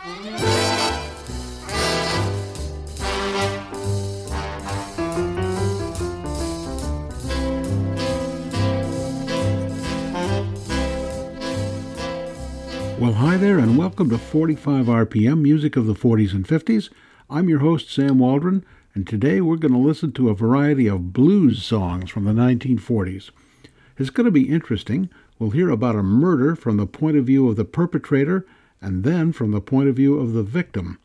Well, 0.00 0.14
hi 13.12 13.36
there, 13.36 13.58
and 13.58 13.76
welcome 13.76 14.08
to 14.10 14.18
45 14.18 14.86
RPM, 14.86 15.40
music 15.40 15.76
of 15.76 15.86
the 15.86 15.94
40s 15.94 16.32
and 16.32 16.46
50s. 16.46 16.90
I'm 17.28 17.48
your 17.48 17.58
host, 17.58 17.90
Sam 17.90 18.20
Waldron, 18.20 18.64
and 18.94 19.04
today 19.04 19.40
we're 19.40 19.56
going 19.56 19.72
to 19.72 19.78
listen 19.78 20.12
to 20.12 20.28
a 20.28 20.34
variety 20.34 20.86
of 20.86 21.12
blues 21.12 21.64
songs 21.64 22.10
from 22.10 22.24
the 22.24 22.32
1940s. 22.32 23.30
It's 23.98 24.10
going 24.10 24.26
to 24.26 24.30
be 24.30 24.48
interesting. 24.48 25.10
We'll 25.40 25.50
hear 25.50 25.70
about 25.70 25.96
a 25.96 26.04
murder 26.04 26.54
from 26.54 26.76
the 26.76 26.86
point 26.86 27.16
of 27.16 27.24
view 27.24 27.48
of 27.48 27.56
the 27.56 27.64
perpetrator 27.64 28.46
and 28.80 29.04
then 29.04 29.32
from 29.32 29.50
the 29.50 29.60
point 29.60 29.88
of 29.88 29.96
view 29.96 30.18
of 30.18 30.32
the 30.32 30.42
victim. 30.42 30.98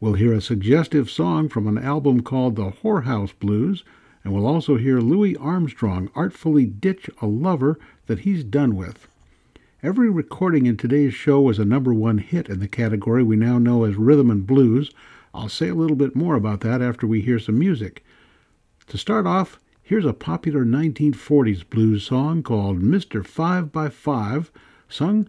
We'll 0.00 0.14
hear 0.14 0.32
a 0.32 0.40
suggestive 0.40 1.10
song 1.10 1.48
from 1.48 1.66
an 1.66 1.76
album 1.76 2.22
called 2.22 2.56
The 2.56 2.70
Whorehouse 2.70 3.32
Blues, 3.38 3.84
and 4.24 4.32
we'll 4.32 4.46
also 4.46 4.76
hear 4.76 5.00
Louis 5.00 5.36
Armstrong 5.36 6.10
artfully 6.14 6.66
ditch 6.66 7.10
a 7.20 7.26
lover 7.26 7.78
that 8.06 8.20
he's 8.20 8.44
done 8.44 8.76
with. 8.76 9.08
Every 9.82 10.10
recording 10.10 10.66
in 10.66 10.76
today's 10.76 11.14
show 11.14 11.40
was 11.40 11.58
a 11.58 11.64
number 11.64 11.94
one 11.94 12.18
hit 12.18 12.48
in 12.48 12.60
the 12.60 12.68
category 12.68 13.22
we 13.22 13.36
now 13.36 13.58
know 13.58 13.84
as 13.84 13.96
rhythm 13.96 14.30
and 14.30 14.46
blues. 14.46 14.90
I'll 15.32 15.48
say 15.48 15.68
a 15.68 15.74
little 15.74 15.96
bit 15.96 16.14
more 16.14 16.34
about 16.34 16.60
that 16.60 16.82
after 16.82 17.06
we 17.06 17.22
hear 17.22 17.38
some 17.38 17.58
music. 17.58 18.04
To 18.88 18.98
start 18.98 19.26
off, 19.26 19.58
here's 19.82 20.04
a 20.04 20.12
popular 20.12 20.64
1940s 20.64 21.68
blues 21.68 22.02
song 22.02 22.42
called 22.42 22.80
Mr. 22.80 23.24
Five 23.24 23.72
by 23.72 23.88
Five, 23.88 24.50
sung 24.88 25.28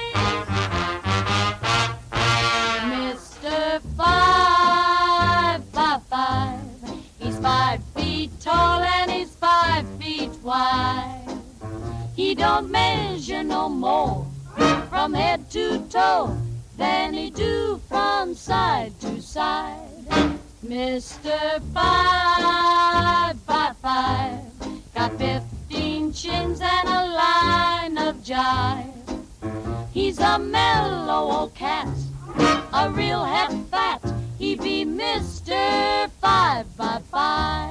why 10.51 11.17
he 12.13 12.35
don't 12.35 12.69
measure 12.69 13.41
no 13.41 13.69
more 13.69 14.27
from 14.89 15.13
head 15.13 15.49
to 15.49 15.79
toe 15.87 16.35
than 16.75 17.13
he 17.13 17.29
do 17.29 17.79
from 17.87 18.35
side 18.35 18.91
to 18.99 19.21
side. 19.21 19.87
Mr. 20.65 21.37
Five 21.73 23.37
by 23.45 23.71
Five 23.81 24.43
got 24.93 25.17
fifteen 25.17 26.11
chins 26.11 26.59
and 26.59 26.87
a 26.99 27.01
line 27.23 27.97
of 27.97 28.15
jive. 28.17 28.91
He's 29.93 30.19
a 30.19 30.37
mellow 30.37 31.23
old 31.37 31.55
cat, 31.55 31.87
a 32.73 32.89
real 32.89 33.23
head 33.23 33.53
fat. 33.71 34.01
He 34.37 34.55
be 34.55 34.83
Mr. 34.83 36.09
Five 36.19 36.65
by 36.75 36.99
Five. 37.09 37.70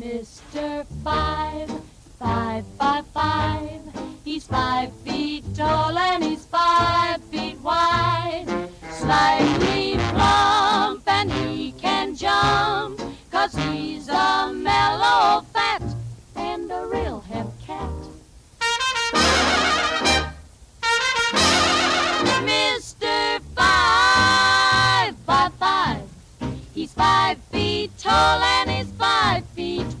Mr. 0.00 0.86
Five, 1.04 1.70
five, 2.18 2.64
five, 2.78 3.06
five. 3.08 3.82
He's 4.24 4.46
five 4.46 4.90
feet 5.04 5.44
tall 5.54 5.98
and 5.98 6.24
he's 6.24 6.46
five 6.46 7.22
feet 7.24 7.60
wide. 7.60 8.46
Slightly 8.92 9.98
plump 10.12 11.02
and 11.06 11.30
he 11.30 11.72
can 11.72 12.14
jump, 12.14 12.98
cause 13.30 13.54
he's 13.54 14.08
a 14.08 14.50
mellow 14.54 15.44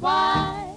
Why 0.00 0.74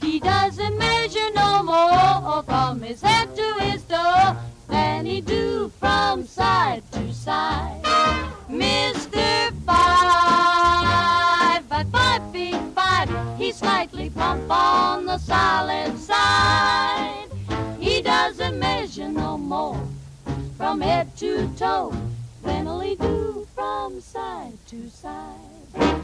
He 0.00 0.18
doesn't 0.18 0.78
measure 0.78 1.30
no 1.34 1.62
more 1.62 2.42
from 2.44 2.80
his 2.80 3.02
head 3.02 3.36
to 3.36 3.54
his 3.60 3.82
toe 3.82 4.34
than 4.66 5.04
he 5.04 5.20
do 5.20 5.70
from 5.78 6.24
side 6.24 6.82
to 6.92 7.12
side. 7.12 7.82
Mr. 8.48 9.52
Five 9.66 11.68
by 11.68 11.84
five 11.92 12.32
feet 12.32 12.56
five, 12.74 13.10
he's 13.36 13.56
slightly 13.56 14.08
plump 14.08 14.50
on 14.50 15.04
the 15.04 15.18
solid 15.18 15.98
side. 15.98 17.28
He 17.78 18.00
doesn't 18.00 18.58
measure 18.58 19.10
no 19.10 19.36
more 19.36 19.86
from 20.56 20.80
head 20.80 21.14
to 21.18 21.46
toe 21.58 21.92
than 22.42 22.66
he 22.80 22.94
do 22.94 23.46
from 23.54 24.00
side 24.00 24.56
to 24.68 24.88
side. 24.88 26.03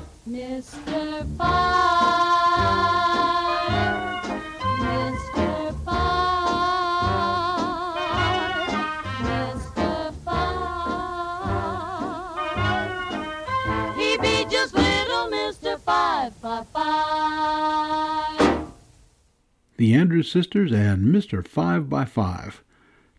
Andrews 19.95 20.31
Sisters, 20.31 20.73
and 20.73 21.07
Mr. 21.07 21.47
Five 21.47 21.89
by 21.89 22.05
Five. 22.05 22.63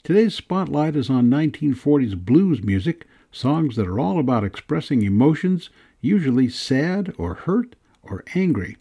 Today's 0.04 0.36
spotlight 0.36 0.96
is 0.96 1.10
on 1.10 1.30
1940s 1.30 2.16
blues 2.26 2.62
music, 2.62 3.06
songs 3.32 3.76
that 3.76 3.88
are 3.88 4.00
all 4.00 4.20
about 4.20 4.44
expressing 4.44 5.04
emotions, 5.04 5.70
usually 6.02 6.50
sad 6.50 7.14
or 7.18 7.36
hurt 7.36 7.76
or 8.04 8.24
angry. 8.36 8.78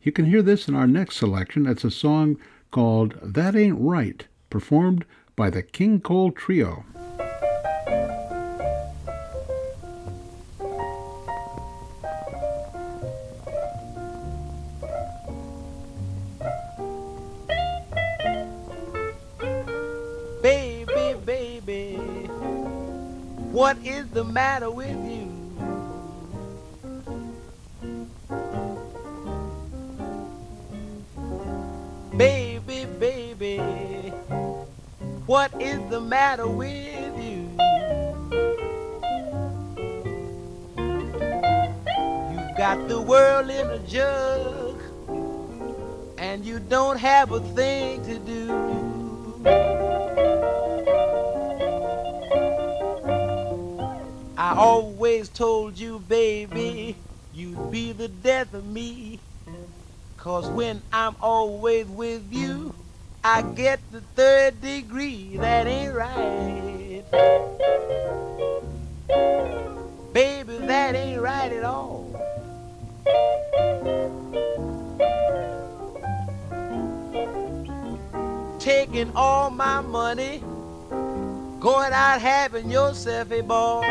You 0.00 0.10
can 0.10 0.24
hear 0.24 0.42
this 0.42 0.66
in 0.66 0.74
our 0.74 0.86
next 0.86 1.16
selection. 1.16 1.66
It's 1.66 1.84
a 1.84 1.90
song 1.90 2.38
called 2.70 3.14
That 3.22 3.54
Ain't 3.54 3.78
Right, 3.78 4.26
performed 4.50 5.04
by 5.36 5.50
the 5.50 5.62
King 5.62 6.00
Cole 6.00 6.32
Trio. 6.32 6.84
Baby, 20.42 21.14
baby, 21.24 21.94
what 23.52 23.76
is 23.84 24.08
the 24.08 24.24
matter 24.24 24.70
with 24.70 24.88
you? 25.06 25.11
What 35.32 35.62
is 35.62 35.80
the 35.88 35.98
matter 35.98 36.46
with 36.46 37.18
you? 37.18 37.48
You 42.30 42.40
got 42.58 42.86
the 42.86 43.00
world 43.00 43.48
in 43.48 43.66
a 43.70 43.78
jug, 43.78 44.78
and 46.18 46.44
you 46.44 46.60
don't 46.60 46.98
have 46.98 47.32
a 47.32 47.40
thing 47.40 48.04
to 48.04 48.18
do. 48.18 49.42
I 54.36 54.54
always 54.54 55.30
told 55.30 55.78
you, 55.78 55.98
baby, 55.98 56.94
you'd 57.32 57.70
be 57.70 57.92
the 57.92 58.08
death 58.08 58.52
of 58.52 58.66
me. 58.66 59.18
Cause 60.18 60.46
when 60.50 60.82
I'm 60.92 61.16
always 61.22 61.86
with 61.86 62.30
you, 62.30 62.81
I 63.24 63.42
get 63.42 63.78
the 63.92 64.00
third 64.16 64.60
degree. 64.60 65.36
That 65.36 65.68
ain't 65.68 65.94
right. 65.94 67.04
Baby, 70.12 70.56
that 70.66 70.96
ain't 70.96 71.22
right 71.22 71.52
at 71.52 71.62
all. 71.62 72.02
Taking 78.58 79.12
all 79.14 79.50
my 79.50 79.80
money, 79.82 80.42
going 81.60 81.92
out 81.92 82.20
having 82.20 82.72
yourself 82.72 83.30
a 83.30 83.40
ball. 83.42 83.84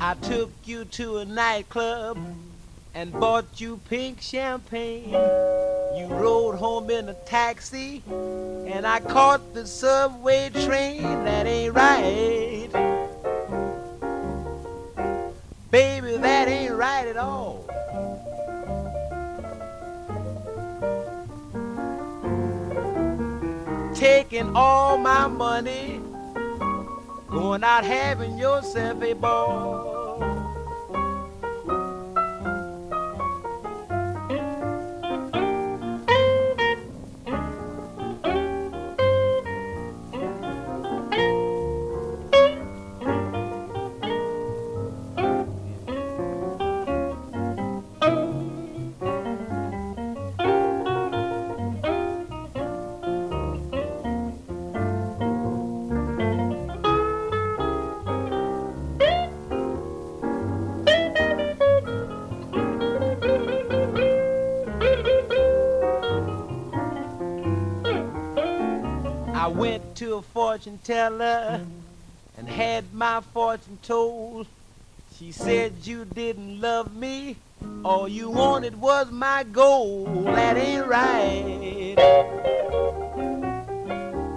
I 0.00 0.14
took 0.22 0.50
you 0.64 0.84
to 0.84 1.18
a 1.18 1.24
nightclub 1.24 2.18
and 2.96 3.12
bought 3.12 3.60
you 3.60 3.78
pink 3.90 4.22
champagne. 4.22 5.10
You 5.10 6.06
rode 6.08 6.56
home 6.56 6.88
in 6.88 7.10
a 7.10 7.14
taxi, 7.26 8.02
and 8.08 8.86
I 8.86 9.00
caught 9.00 9.52
the 9.52 9.66
subway 9.66 10.48
train. 10.48 11.02
That 11.02 11.46
ain't 11.46 11.74
right. 11.74 12.70
Baby, 15.70 16.16
that 16.16 16.48
ain't 16.48 16.74
right 16.74 17.06
at 17.06 17.18
all. 17.18 17.68
Taking 23.94 24.56
all 24.56 24.96
my 24.96 25.26
money, 25.26 26.00
going 27.28 27.62
out 27.62 27.84
having 27.84 28.38
yourself 28.38 29.02
a 29.02 29.12
ball. 29.12 29.85
A 70.16 70.22
fortune 70.22 70.78
teller 70.82 71.60
and 72.38 72.48
had 72.48 72.92
my 72.94 73.20
fortune 73.20 73.78
told. 73.82 74.46
She 75.18 75.32
said 75.32 75.72
you 75.84 76.04
didn't 76.04 76.60
love 76.60 76.94
me, 76.94 77.36
all 77.84 78.08
you 78.08 78.30
wanted 78.30 78.80
was 78.80 79.10
my 79.10 79.44
gold. 79.44 80.26
That 80.26 80.56
ain't 80.56 80.86
right. 80.86 81.94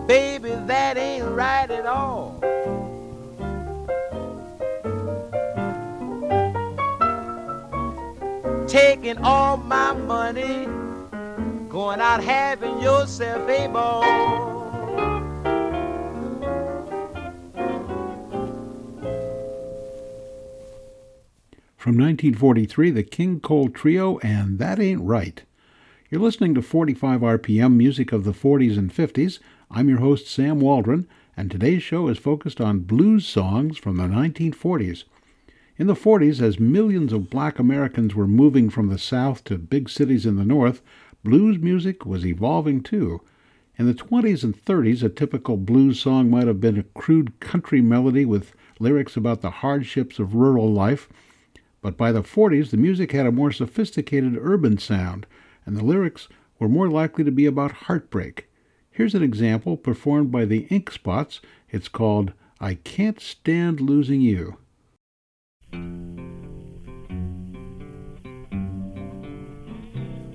Baby, 0.07 0.51
that 0.67 0.97
ain't 0.97 1.25
right 1.25 1.69
at 1.69 1.85
all. 1.85 2.39
Taking 8.67 9.17
all 9.19 9.57
my 9.57 9.93
money, 9.93 10.67
going 11.69 12.01
out 12.01 12.23
having 12.23 12.81
yourself 12.81 13.49
a 13.49 13.67
ball. 13.67 14.58
From 21.79 21.93
1943, 21.93 22.91
the 22.91 23.03
King 23.03 23.39
Cole 23.39 23.69
Trio 23.69 24.17
and 24.17 24.59
That 24.59 24.81
Ain't 24.81 25.01
Right. 25.01 25.43
You're 26.09 26.19
listening 26.19 26.53
to 26.55 26.61
45 26.61 27.21
RPM 27.21 27.77
music 27.77 28.11
of 28.11 28.25
the 28.25 28.33
40s 28.33 28.77
and 28.77 28.93
50s. 28.93 29.39
I'm 29.71 29.87
your 29.87 29.99
host, 29.99 30.27
Sam 30.27 30.59
Waldron, 30.59 31.07
and 31.37 31.49
today's 31.49 31.81
show 31.81 32.09
is 32.09 32.17
focused 32.17 32.59
on 32.59 32.79
blues 32.79 33.25
songs 33.25 33.77
from 33.77 33.95
the 33.95 34.07
1940s. 34.07 35.05
In 35.77 35.87
the 35.87 35.93
40s, 35.93 36.41
as 36.41 36.59
millions 36.59 37.13
of 37.13 37.29
black 37.29 37.59
Americans 37.59 38.13
were 38.13 38.27
moving 38.27 38.69
from 38.69 38.89
the 38.89 38.99
South 38.99 39.45
to 39.45 39.57
big 39.57 39.89
cities 39.89 40.25
in 40.25 40.35
the 40.35 40.43
North, 40.43 40.81
blues 41.23 41.59
music 41.59 42.05
was 42.05 42.25
evolving 42.25 42.83
too. 42.83 43.21
In 43.77 43.85
the 43.85 43.93
20s 43.93 44.43
and 44.43 44.53
30s, 44.53 45.01
a 45.01 45.07
typical 45.07 45.55
blues 45.55 46.01
song 46.01 46.29
might 46.29 46.47
have 46.47 46.59
been 46.59 46.77
a 46.77 46.99
crude 46.99 47.39
country 47.39 47.79
melody 47.79 48.25
with 48.25 48.53
lyrics 48.79 49.15
about 49.15 49.39
the 49.39 49.49
hardships 49.49 50.19
of 50.19 50.35
rural 50.35 50.69
life. 50.69 51.07
But 51.81 51.97
by 51.97 52.11
the 52.11 52.23
40s, 52.23 52.71
the 52.71 52.77
music 52.77 53.11
had 53.11 53.25
a 53.25 53.31
more 53.31 53.51
sophisticated 53.51 54.37
urban 54.39 54.77
sound, 54.77 55.25
and 55.65 55.77
the 55.77 55.85
lyrics 55.85 56.27
were 56.59 56.67
more 56.67 56.89
likely 56.89 57.23
to 57.23 57.31
be 57.31 57.45
about 57.45 57.71
heartbreak. 57.71 58.49
Here's 58.91 59.15
an 59.15 59.23
example 59.23 59.77
performed 59.77 60.31
by 60.31 60.45
the 60.45 60.67
Ink 60.69 60.91
Spots. 60.91 61.39
It's 61.69 61.87
called 61.87 62.33
I 62.59 62.73
Can't 62.75 63.21
Stand 63.21 63.79
Losing 63.79 64.19
You. 64.19 64.57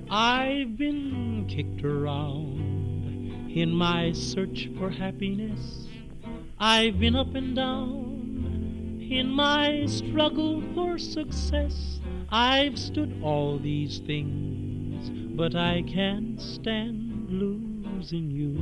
I've 0.09 0.77
been 0.77 1.45
kicked 1.47 1.83
around 1.83 3.51
in 3.53 3.69
my 3.71 4.13
search 4.13 4.69
for 4.79 4.89
happiness. 4.89 5.87
I've 6.57 6.99
been 6.99 7.15
up 7.15 7.35
and 7.35 7.55
down 7.55 8.14
in 9.11 9.29
my 9.29 9.85
struggle 9.85 10.63
for 10.73 10.97
success, 10.97 11.99
I've 12.29 12.77
stood 12.79 13.19
all 13.21 13.59
these 13.59 13.99
things, 13.99 15.09
but 15.35 15.55
I 15.55 15.83
can't 15.83 16.41
stand 16.41 17.29
losing 17.29 18.31
you. 18.31 18.55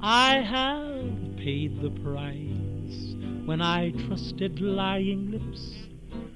I 0.00 0.40
have 0.40 1.36
paid 1.36 1.80
the 1.80 1.90
price 1.90 3.14
when 3.44 3.60
I 3.62 3.92
trusted 4.06 4.60
lying 4.60 5.30
lips. 5.30 5.74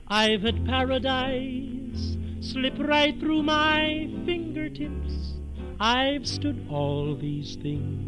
I've 0.07 0.43
had 0.43 0.65
paradise 0.65 2.17
slip 2.41 2.75
right 2.79 3.19
through 3.19 3.43
my 3.43 4.09
fingertips. 4.25 5.35
I've 5.81 6.29
stood 6.29 6.65
all 6.71 7.17
these 7.17 7.57
things 7.57 8.06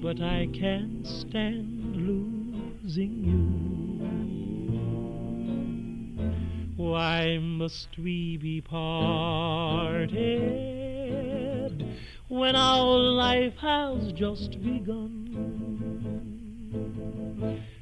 but 0.00 0.20
I 0.20 0.48
can't 0.52 1.06
stand 1.06 1.96
losing 1.96 3.24
you. 3.24 3.68
Why 6.76 7.38
must 7.38 7.98
we 7.98 8.36
be 8.36 8.60
parted 8.60 10.14
when 12.28 12.54
our 12.54 12.96
life 12.96 13.56
has 13.56 14.12
just 14.12 14.62
begun? 14.62 15.28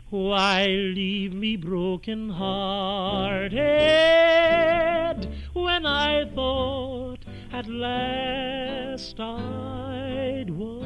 Why 0.08 0.66
leave 0.66 1.34
me 1.34 1.56
broken 1.56 2.30
hearted 2.30 3.58
when 5.52 5.84
I 5.84 6.24
thought 6.34 7.26
at 7.52 7.68
last 7.68 9.20
I'd 9.20 10.48
won? 10.48 10.85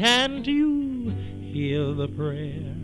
Can't 0.00 0.46
you 0.46 1.10
hear 1.42 1.92
the 1.92 2.08
prayer 2.08 2.74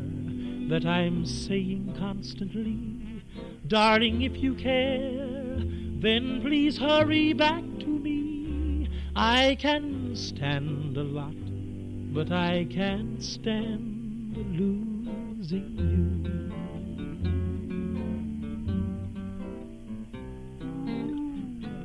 that 0.68 0.84
I'm 0.84 1.24
saying 1.24 1.94
constantly? 1.98 3.22
Darling, 3.66 4.20
if 4.20 4.36
you 4.36 4.52
care, 4.54 5.56
then 6.02 6.42
please 6.42 6.76
hurry 6.76 7.32
back 7.32 7.62
to 7.78 7.86
me. 7.86 8.90
I 9.16 9.56
can 9.58 10.14
stand 10.14 10.98
a 10.98 11.04
lot, 11.04 11.32
but 12.12 12.30
I 12.30 12.66
can't 12.68 13.24
stand 13.24 14.36
losing 14.52 15.72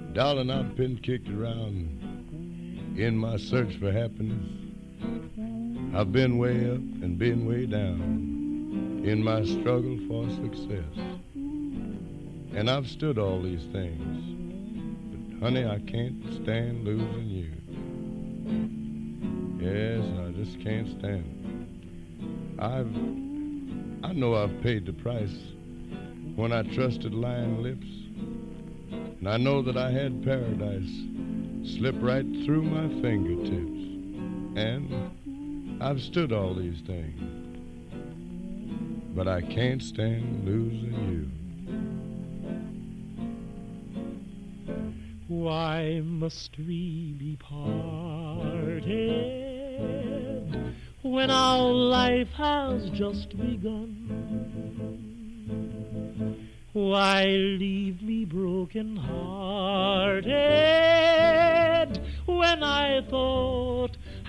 you. 0.04 0.14
Darling, 0.14 0.52
I've 0.52 0.76
been 0.76 0.98
kicked 0.98 1.30
around 1.30 1.88
in 2.98 3.16
my 3.16 3.38
search 3.38 3.78
for 3.78 3.94
happiness. 3.94 4.61
I've 5.94 6.12
been 6.12 6.38
way 6.38 6.70
up 6.70 6.78
and 6.78 7.18
been 7.18 7.46
way 7.46 7.66
down 7.66 9.02
in 9.04 9.24
my 9.24 9.44
struggle 9.44 9.98
for 10.08 10.30
success. 10.30 10.98
And 12.56 12.70
I've 12.70 12.88
stood 12.88 13.18
all 13.18 13.42
these 13.42 13.64
things, 13.72 15.40
but 15.40 15.46
honey, 15.46 15.66
I 15.66 15.80
can't 15.80 16.22
stand 16.42 16.86
losing 16.86 17.28
you. 17.30 17.52
Yes, 19.60 20.04
I 20.20 20.32
just 20.32 20.60
can't 20.62 20.88
stand. 21.00 22.58
I've, 22.60 22.94
I 24.04 24.14
know 24.14 24.36
I've 24.36 24.62
paid 24.62 24.86
the 24.86 24.94
price 24.94 25.38
when 26.36 26.52
I 26.52 26.64
trusted 26.64 27.14
lying 27.14 27.62
lips. 27.62 27.88
And 29.20 29.30
I 29.30 29.38
know 29.38 29.62
that 29.62 29.78
I 29.78 29.92
had 29.92 30.24
paradise 30.24 30.90
slip 31.64 31.96
right 32.00 32.26
through 32.44 32.64
my 32.64 32.88
fingertips. 33.02 33.81
And 34.56 35.82
I've 35.82 36.02
stood 36.02 36.32
all 36.32 36.54
these 36.54 36.82
things. 36.82 37.22
But 39.16 39.28
I 39.28 39.42
can't 39.42 39.82
stand 39.82 40.46
losing 40.46 40.94
you. 41.12 41.28
Why 45.28 46.02
must 46.04 46.58
we 46.58 47.16
be 47.18 47.38
parted? 47.40 48.72
when 51.02 51.30
our 51.32 51.72
life 51.72 52.32
has 52.34 52.90
just 52.92 53.30
begun. 53.38 54.08
Why 56.74 57.26
leave 57.26 58.02
me 58.02 58.24
broken 58.26 58.96
hearted 58.96 60.32
when 62.26 62.64
I 62.64 63.02
thought 63.10 63.51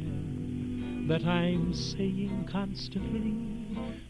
that 1.08 1.24
I'm 1.28 1.76
saying 1.76 2.50
constantly? 2.52 3.38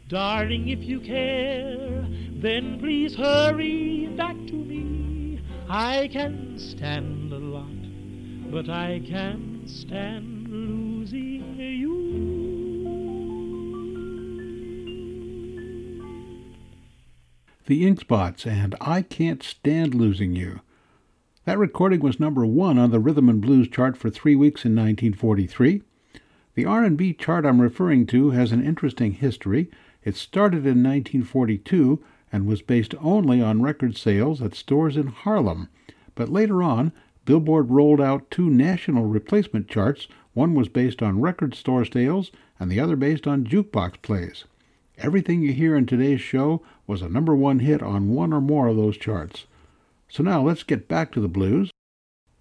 Darling, 0.07 0.69
if 0.69 0.83
you 0.83 1.01
care, 1.01 2.07
then 2.31 2.79
please 2.79 3.13
hurry 3.13 4.07
back 4.15 4.37
to 4.37 4.53
me. 4.53 5.41
I 5.67 6.07
can 6.09 6.57
stand 6.57 7.33
a 7.33 7.39
lot, 7.39 7.67
but 8.49 8.69
I 8.69 9.01
can't 9.05 9.69
stand 9.69 10.36
The 17.67 17.85
Ink 17.85 17.99
Spots 17.99 18.47
and 18.47 18.75
I 18.79 19.01
Can't 19.01 19.43
Stand 19.43 19.93
Losing 19.93 20.33
You. 20.37 20.61
That 21.43 21.57
recording 21.57 21.99
was 21.99 22.17
number 22.17 22.45
one 22.45 22.77
on 22.77 22.91
the 22.91 22.99
Rhythm 23.01 23.27
and 23.27 23.41
Blues 23.41 23.67
chart 23.67 23.97
for 23.97 24.09
three 24.09 24.37
weeks 24.37 24.63
in 24.63 24.71
1943. 24.71 25.81
The 26.55 26.65
R&B 26.65 27.13
chart 27.15 27.45
I'm 27.45 27.59
referring 27.59 28.05
to 28.07 28.29
has 28.29 28.53
an 28.53 28.65
interesting 28.65 29.11
history 29.11 29.69
it 30.01 30.15
started 30.15 30.59
in 30.59 30.81
1942 30.81 32.01
and 32.31 32.47
was 32.47 32.61
based 32.61 32.95
only 33.01 33.41
on 33.41 33.61
record 33.61 33.97
sales 33.97 34.41
at 34.41 34.55
stores 34.55 34.95
in 34.95 35.07
Harlem, 35.07 35.67
but 36.15 36.29
later 36.29 36.63
on, 36.63 36.93
Billboard 37.25 37.69
rolled 37.69 37.99
out 37.99 38.31
two 38.31 38.49
national 38.49 39.03
replacement 39.03 39.67
charts. 39.67 40.07
One 40.33 40.53
was 40.53 40.69
based 40.69 41.03
on 41.03 41.19
record 41.19 41.53
store 41.53 41.83
sales 41.83 42.31
and 42.61 42.71
the 42.71 42.79
other 42.79 42.95
based 42.95 43.27
on 43.27 43.43
jukebox 43.43 44.01
plays. 44.01 44.45
Everything 44.99 45.43
you 45.43 45.53
hear 45.53 45.75
in 45.75 45.85
today's 45.85 46.21
show 46.21 46.63
was 46.87 47.03
a 47.03 47.09
number 47.09 47.35
one 47.35 47.59
hit 47.59 47.83
on 47.83 48.09
one 48.09 48.33
or 48.33 48.41
more 48.41 48.67
of 48.67 48.77
those 48.77 48.97
charts. 48.97 49.45
So 50.09 50.23
now 50.23 50.41
let's 50.41 50.63
get 50.63 50.87
back 50.87 51.11
to 51.11 51.19
the 51.19 51.27
blues. 51.27 51.69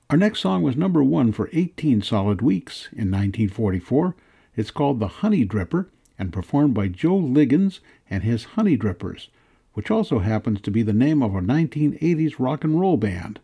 Our 0.09 0.17
next 0.17 0.41
song 0.41 0.63
was 0.63 0.75
number 0.75 1.03
one 1.03 1.33
for 1.33 1.51
18 1.53 2.01
solid 2.01 2.41
weeks 2.41 2.89
in 2.93 3.11
1944. 3.11 4.17
It's 4.57 4.71
called 4.71 5.01
The 5.01 5.09
Honey 5.09 5.45
Dripper 5.45 5.89
and 6.19 6.33
performed 6.33 6.73
by 6.73 6.89
Joe 6.89 7.17
Liggins 7.17 7.81
and 8.09 8.23
his 8.23 8.45
Honey 8.45 8.79
Drippers, 8.79 9.29
which 9.75 9.91
also 9.91 10.21
happens 10.21 10.63
to 10.63 10.71
be 10.71 10.83
the 10.83 10.95
name 10.95 11.23
of 11.23 11.35
a 11.35 11.41
1980s 11.41 12.37
rock 12.39 12.65
and 12.65 12.81
roll 12.81 12.97
band. 12.97 13.39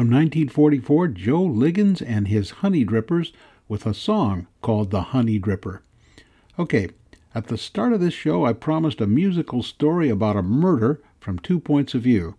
From 0.00 0.08
1944, 0.08 1.08
Joe 1.08 1.42
Liggins 1.42 2.00
and 2.00 2.26
his 2.26 2.62
Honey 2.62 2.86
Drippers 2.86 3.34
with 3.68 3.84
a 3.84 3.92
song 3.92 4.46
called 4.62 4.90
The 4.90 5.02
Honey 5.12 5.38
Dripper. 5.38 5.80
Okay, 6.58 6.88
at 7.34 7.48
the 7.48 7.58
start 7.58 7.92
of 7.92 8.00
this 8.00 8.14
show, 8.14 8.46
I 8.46 8.54
promised 8.54 9.02
a 9.02 9.06
musical 9.06 9.62
story 9.62 10.08
about 10.08 10.38
a 10.38 10.42
murder 10.42 11.02
from 11.18 11.38
two 11.38 11.60
points 11.60 11.92
of 11.92 12.00
view. 12.00 12.34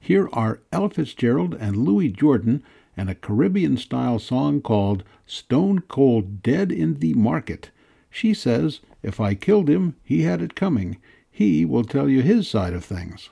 Here 0.00 0.28
are 0.32 0.58
Ella 0.72 0.90
Fitzgerald 0.90 1.54
and 1.54 1.76
Louis 1.76 2.08
Jordan 2.08 2.64
and 2.96 3.08
a 3.08 3.14
Caribbean 3.14 3.76
style 3.76 4.18
song 4.18 4.60
called 4.60 5.04
Stone 5.26 5.82
Cold 5.82 6.42
Dead 6.42 6.72
in 6.72 6.94
the 6.94 7.14
Market. 7.14 7.70
She 8.10 8.34
says, 8.34 8.80
If 9.04 9.20
I 9.20 9.36
killed 9.36 9.70
him, 9.70 9.94
he 10.02 10.22
had 10.22 10.42
it 10.42 10.56
coming. 10.56 10.96
He 11.30 11.64
will 11.64 11.84
tell 11.84 12.08
you 12.08 12.22
his 12.22 12.48
side 12.48 12.72
of 12.72 12.84
things. 12.84 13.30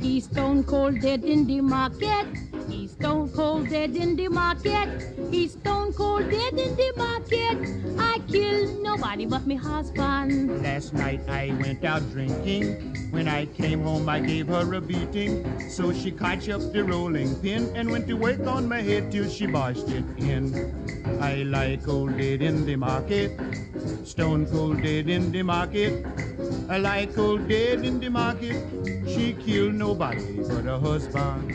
He's 0.00 0.24
stone 0.24 0.64
cold 0.64 1.00
dead 1.00 1.24
in 1.24 1.46
the 1.46 1.60
market. 1.60 2.45
He's 2.68 2.92
stone 2.92 3.28
cold 3.30 3.68
dead 3.68 3.94
in 3.96 4.16
the 4.16 4.28
market. 4.28 4.88
He's 5.30 5.52
stone 5.52 5.92
cold 5.92 6.30
dead 6.30 6.54
in 6.54 6.76
the 6.76 6.92
market. 6.96 7.98
I 7.98 8.18
killed 8.28 8.82
nobody 8.82 9.26
but 9.26 9.46
me 9.46 9.54
husband. 9.54 10.62
Last 10.62 10.92
night 10.92 11.20
I 11.28 11.56
went 11.60 11.84
out 11.84 12.02
drinking. 12.10 13.10
When 13.10 13.28
I 13.28 13.46
came 13.46 13.82
home, 13.82 14.08
I 14.08 14.20
gave 14.20 14.48
her 14.48 14.74
a 14.74 14.80
beating. 14.80 15.70
So 15.70 15.92
she 15.92 16.10
caught 16.10 16.48
up 16.48 16.72
the 16.72 16.84
rolling 16.84 17.34
pin 17.36 17.70
and 17.76 17.90
went 17.90 18.08
to 18.08 18.14
work 18.14 18.40
on 18.46 18.68
my 18.68 18.82
head 18.82 19.12
till 19.12 19.28
she 19.28 19.46
bashed 19.46 19.88
it 19.88 20.04
in. 20.18 20.95
I 21.20 21.42
like 21.42 21.84
cold 21.84 22.16
dead 22.18 22.42
in 22.42 22.66
the 22.66 22.76
market. 22.76 23.38
Stone 24.04 24.46
cold 24.46 24.82
dead 24.82 25.08
in 25.08 25.32
the 25.32 25.42
market. 25.42 26.06
I 26.68 26.78
like 26.78 27.14
cold 27.14 27.48
dead 27.48 27.84
in 27.84 28.00
the 28.00 28.08
market. 28.08 28.62
She 29.06 29.32
killed 29.34 29.74
nobody 29.74 30.36
but 30.48 30.64
her 30.64 30.78
husband. 30.78 31.52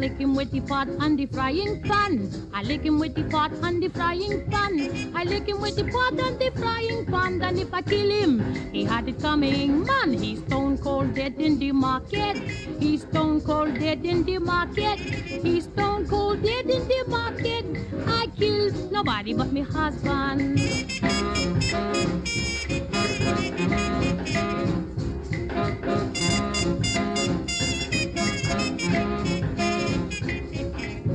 Lick 0.00 0.18
him 0.18 0.34
with 0.34 0.50
the 0.50 0.60
pot 0.60 0.88
and 0.88 1.18
the 1.18 1.26
frying 1.26 1.82
pan. 1.82 2.30
I 2.54 2.62
lick 2.62 2.82
him 2.82 2.98
with 2.98 3.14
the 3.14 3.24
pot 3.24 3.52
and 3.62 3.82
the 3.82 3.88
frying 3.88 4.50
pan. 4.50 5.12
I 5.14 5.24
lick 5.24 5.46
him 5.46 5.60
with 5.60 5.76
the 5.76 5.84
pot 5.84 6.18
and 6.18 6.38
the 6.38 6.50
frying 6.56 7.04
pan. 7.04 7.42
And 7.42 7.58
if 7.58 7.74
I 7.74 7.82
kill 7.82 8.10
him, 8.10 8.40
he 8.72 8.84
had 8.84 9.08
it 9.08 9.20
coming. 9.20 9.84
Man, 9.84 10.14
he's 10.14 10.40
stone 10.40 10.78
cold 10.78 11.14
dead 11.14 11.34
in 11.38 11.58
the 11.58 11.72
market. 11.72 12.38
He's 12.80 13.02
stone 13.02 13.42
cold 13.42 13.74
dead 13.74 14.06
in 14.06 14.24
the 14.24 14.38
market. 14.38 14.98
He's 14.98 15.64
stone 15.64 16.08
cold 16.08 16.42
dead 16.42 16.70
in 16.70 16.88
the 16.88 17.04
market. 17.06 17.66
I 18.06 18.26
killed 18.38 18.90
nobody 18.90 19.34
but 19.34 19.52
me 19.52 19.60
husband. 19.60 20.60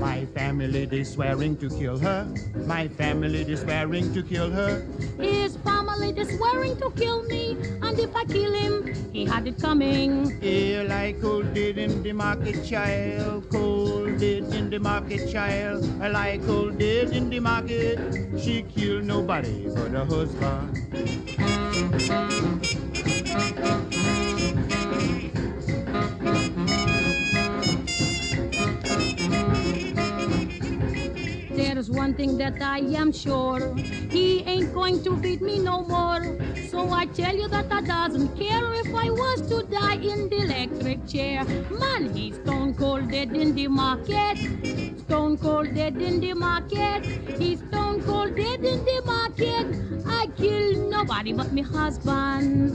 My 0.05 0.23
family 0.37 0.85
they 0.85 1.03
swearing 1.03 1.57
to 1.57 1.67
kill 1.67 1.97
her. 1.97 2.27
My 2.67 2.87
family 2.87 3.43
they 3.43 3.55
swearing 3.55 4.13
to 4.13 4.21
kill 4.21 4.51
her. 4.51 4.85
His 5.17 5.57
family 5.65 6.11
is 6.11 6.29
swearing 6.37 6.77
to 6.77 6.91
kill 6.91 7.23
me, 7.23 7.57
and 7.81 7.97
if 7.99 8.15
I 8.15 8.23
kill 8.25 8.53
him, 8.53 8.93
he 9.11 9.25
had 9.25 9.47
it 9.47 9.59
coming. 9.59 10.39
Here 10.41 10.83
like 10.83 11.19
cold 11.21 11.55
dead 11.55 11.79
in 11.79 12.03
the 12.03 12.13
market, 12.13 12.63
child. 12.63 13.49
Cold 13.49 14.19
dead 14.19 14.53
in 14.53 14.69
the 14.69 14.79
market, 14.79 15.31
child. 15.31 15.81
Like 15.99 16.45
cold 16.45 16.77
dead 16.77 17.09
in 17.09 17.31
the 17.31 17.39
market. 17.39 17.97
She 18.39 18.61
killed 18.61 19.05
nobody 19.05 19.69
but 19.73 19.89
her 19.89 20.05
husband. 20.05 20.85
There's 31.75 31.91
one 31.91 32.13
thing 32.13 32.37
that 32.37 32.61
I 32.61 32.79
am 32.95 33.11
sure. 33.11 33.75
He 34.09 34.43
ain't 34.43 34.73
going 34.73 35.03
to 35.03 35.17
beat 35.17 35.41
me 35.41 35.59
no 35.59 35.81
more. 35.81 36.23
So 36.69 36.89
I 36.89 37.05
tell 37.07 37.35
you 37.35 37.49
that 37.49 37.69
I 37.69 37.81
doesn't 37.81 38.33
care 38.37 38.73
if 38.75 38.95
I 38.95 39.09
was 39.09 39.41
to 39.49 39.61
die 39.63 39.95
in 39.95 40.29
the 40.29 40.37
electric 40.37 41.05
chair. 41.05 41.43
Man, 41.69 42.13
he's 42.15 42.35
stone 42.35 42.75
cold 42.75 43.11
dead 43.11 43.35
in 43.35 43.53
the 43.55 43.67
market. 43.67 44.37
Stone 45.01 45.37
cold 45.39 45.75
dead 45.75 46.01
in 46.01 46.21
the 46.21 46.33
market. 46.33 47.05
He's 47.37 47.59
stone 47.59 48.01
cold 48.03 48.37
dead 48.37 48.63
in 48.63 48.85
the 48.85 49.01
market. 49.05 50.05
I 50.07 50.27
kill 50.37 50.89
nobody 50.89 51.33
but 51.33 51.51
me 51.51 51.61
husband. 51.61 52.71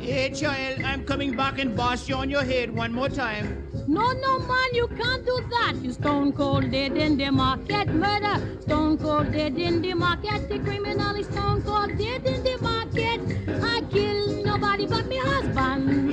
Hey, 0.00 0.30
child, 0.30 0.84
I'm 0.84 1.04
coming 1.04 1.34
back 1.34 1.58
and 1.58 1.76
boss 1.76 2.08
you 2.08 2.14
on 2.14 2.30
your 2.30 2.44
head 2.44 2.72
one 2.72 2.92
more 2.92 3.08
time. 3.08 3.71
No, 3.88 4.12
no, 4.12 4.38
man, 4.38 4.74
you 4.74 4.86
can't 4.88 5.24
do 5.26 5.40
that. 5.50 5.74
You 5.82 5.92
stone 5.92 6.32
cold 6.32 6.70
dead 6.70 6.96
in 6.96 7.16
the 7.16 7.30
market. 7.30 7.88
Murder, 7.88 8.40
stone 8.60 8.96
cold 8.96 9.32
dead 9.32 9.58
in 9.58 9.82
the 9.82 9.94
market. 9.94 10.48
The 10.48 10.58
criminal 10.60 11.16
is 11.16 11.26
stone 11.26 11.62
cold 11.62 11.98
dead 11.98 12.24
in 12.24 12.44
the 12.44 12.56
market. 12.60 13.20
I 13.62 13.82
kill 13.90 14.44
nobody 14.44 14.86
but 14.86 15.06
me 15.06 15.16
husband. 15.18 16.12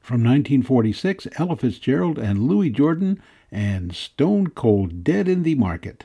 From 0.00 0.22
1946, 0.22 1.28
Ella 1.38 1.56
Fitzgerald 1.56 2.18
and 2.18 2.48
Louis 2.48 2.70
Jordan 2.70 3.20
and 3.50 3.94
Stone 3.94 4.48
Cold 4.48 5.04
Dead 5.04 5.28
in 5.28 5.42
the 5.42 5.54
Market. 5.54 6.04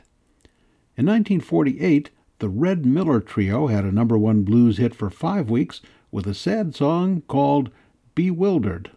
In 0.96 1.06
1948, 1.06 2.10
the 2.40 2.48
Red 2.48 2.84
Miller 2.84 3.20
Trio 3.20 3.68
had 3.68 3.84
a 3.84 3.92
number 3.92 4.18
one 4.18 4.42
blues 4.42 4.78
hit 4.78 4.94
for 4.94 5.10
five 5.10 5.48
weeks 5.48 5.80
with 6.10 6.26
a 6.26 6.34
sad 6.34 6.74
song 6.74 7.22
called 7.28 7.70
Bewildered. 8.20 8.90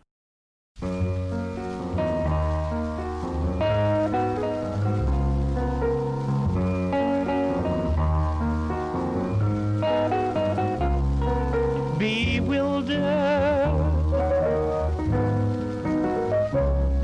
bewildered, 11.97 12.99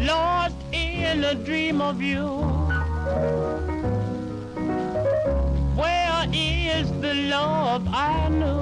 lost 0.01 0.55
in 0.73 1.23
a 1.23 1.36
dream 1.36 1.79
of 1.79 2.01
you. 2.01 2.27
Where 5.79 6.27
is 6.34 6.91
the 6.99 7.13
love 7.32 7.88
I 7.88 8.27
knew? 8.27 8.59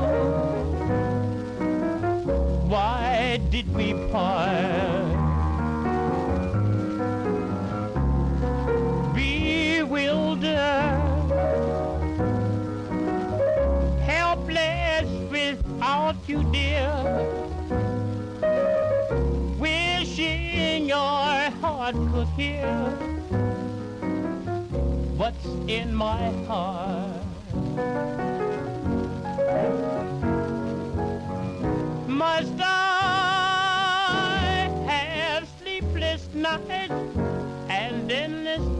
Did 3.57 3.73
we 3.73 3.91
part? 4.11 5.17
Bewildered 9.15 10.51
helpless 14.05 15.09
without 15.31 16.17
you, 16.27 16.43
dear. 16.51 16.93
Wishing 19.57 20.85
your 20.87 21.49
heart 21.61 21.95
could 22.11 22.27
hear 22.37 22.75
what's 25.17 25.45
in 25.67 25.95
my 25.95 26.29
heart. 26.45 27.25
Must 32.07 32.61
I 32.61 32.96
nights 36.37 36.91
and 37.69 38.11
endless 38.11 38.76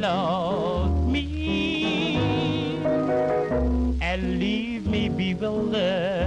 love 0.00 1.08
me 1.08 2.86
and 4.00 4.38
leave 4.38 4.86
me 4.86 5.08
bewildered. 5.08 6.17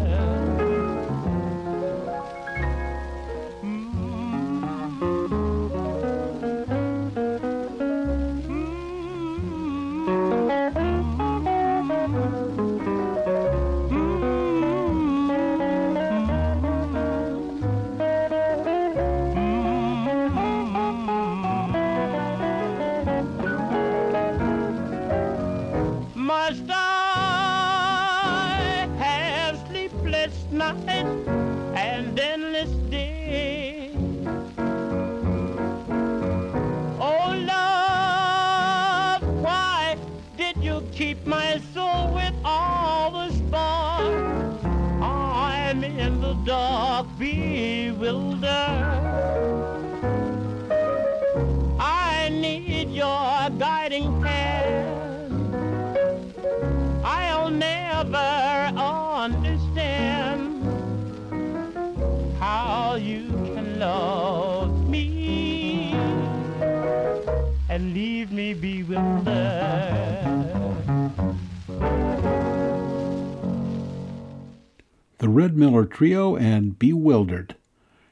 The 75.20 75.30
Red 75.30 75.56
Miller 75.56 75.86
Trio 75.86 76.36
and 76.36 76.78
Bewildered. 76.78 77.56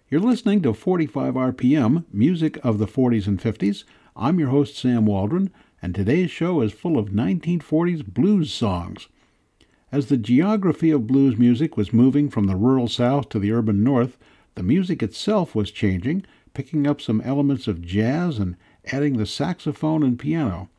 You're 0.10 0.22
listening 0.22 0.62
to 0.62 0.74
45 0.74 1.34
RPM, 1.34 2.06
music 2.14 2.58
of 2.64 2.78
the 2.78 2.88
40s 2.88 3.28
and 3.28 3.38
50s. 3.42 3.84
I'm 4.16 4.40
your 4.40 4.48
host, 4.48 4.78
Sam 4.78 5.06
Waldron, 5.06 5.52
and 5.82 5.94
today's 5.94 6.32
show 6.32 6.62
is 6.62 6.72
full 6.72 6.98
of 6.98 7.10
1940s 7.10 8.06
blues 8.06 8.54
songs. 8.54 9.10
As 9.92 10.06
the 10.06 10.16
geography 10.16 10.92
of 10.92 11.06
blues 11.06 11.38
music 11.38 11.76
was 11.76 11.92
moving 11.92 12.30
from 12.30 12.46
the 12.46 12.56
rural 12.56 12.88
South 12.88 13.28
to 13.30 13.40
the 13.40 13.52
urban 13.52 13.84
North, 13.84 14.18
the 14.56 14.64
music 14.64 15.04
itself 15.04 15.54
was 15.54 15.70
changing, 15.70 16.26
picking 16.54 16.88
up 16.88 17.02
some 17.02 17.20
elements 17.22 17.68
of 17.68 17.82
jazz 17.82 18.40
and 18.40 18.56
adding 18.92 19.18
the 19.18 19.26
saxophone 19.26 20.04
and 20.04 20.18
piano. 20.18 20.70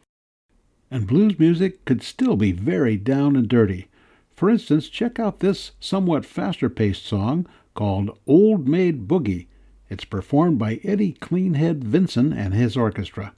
And 0.91 1.07
blues 1.07 1.39
music 1.39 1.85
could 1.85 2.03
still 2.03 2.37
be 2.37 2.53
very 2.53 2.97
down 2.97 3.37
and 3.37 3.49
dirty. 3.49 3.89
For 4.35 4.51
instance, 4.51 4.89
check 4.89 5.19
out 5.19 5.41
this 5.41 5.73
somewhat 5.81 6.25
faster 6.25 6.69
paced 6.69 7.05
song 7.05 7.47
called 7.75 8.19
Old 8.27 8.67
Maid 8.67 9.07
Boogie. 9.07 9.47
It's 9.89 10.05
performed 10.05 10.59
by 10.59 10.81
Eddie 10.83 11.13
Cleanhead 11.15 11.85
Vinson 11.85 12.33
and 12.33 12.55
his 12.55 12.77
orchestra. 12.77 13.35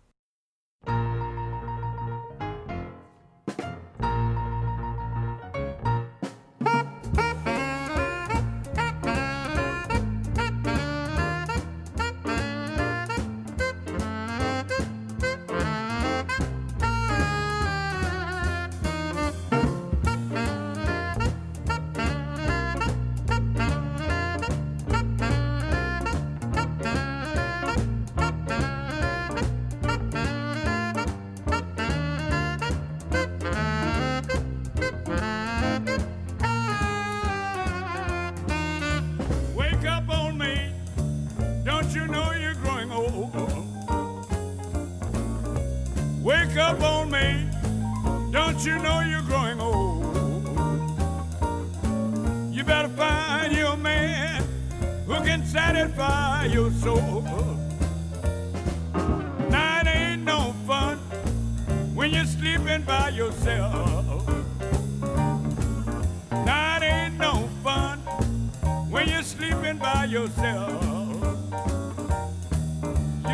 You 70.42 70.50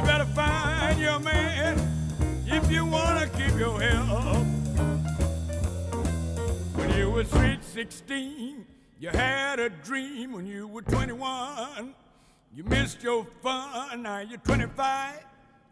better 0.02 0.26
find 0.34 1.00
your 1.00 1.18
man 1.20 1.78
if 2.46 2.70
you 2.70 2.84
wanna 2.84 3.26
keep 3.28 3.58
your 3.58 3.80
health. 3.80 4.46
When 6.74 6.90
you 6.98 7.10
were 7.10 7.24
sweet 7.24 7.64
16, 7.64 8.66
you 9.00 9.08
had 9.08 9.58
a 9.58 9.70
dream 9.70 10.32
when 10.32 10.46
you 10.46 10.66
were 10.68 10.82
21. 10.82 11.94
You 12.52 12.64
missed 12.64 13.02
your 13.02 13.26
fun, 13.42 14.02
now 14.02 14.18
you're 14.18 14.38
25 14.40 15.24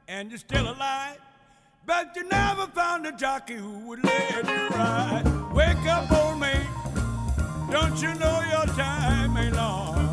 and 0.09 0.31
you're 0.31 0.39
still 0.39 0.71
alive. 0.71 1.19
But 1.85 2.17
you 2.17 2.25
never 2.29 2.67
found 2.69 3.07
a 3.07 3.13
jockey 3.13 3.57
who 3.57 3.81
would 3.81 4.03
let 4.03 4.47
you 4.47 4.69
ride. 4.69 5.25
Wake 5.53 5.87
up, 5.87 6.11
old 6.13 6.41
mate. 6.41 6.67
Don't 7.71 8.01
you 8.01 8.15
know 8.15 8.41
your 8.51 8.67
time 8.75 9.37
ain't 9.37 9.55
long? 9.55 10.06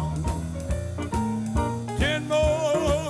Ten 2.24 2.30
more 2.30 3.03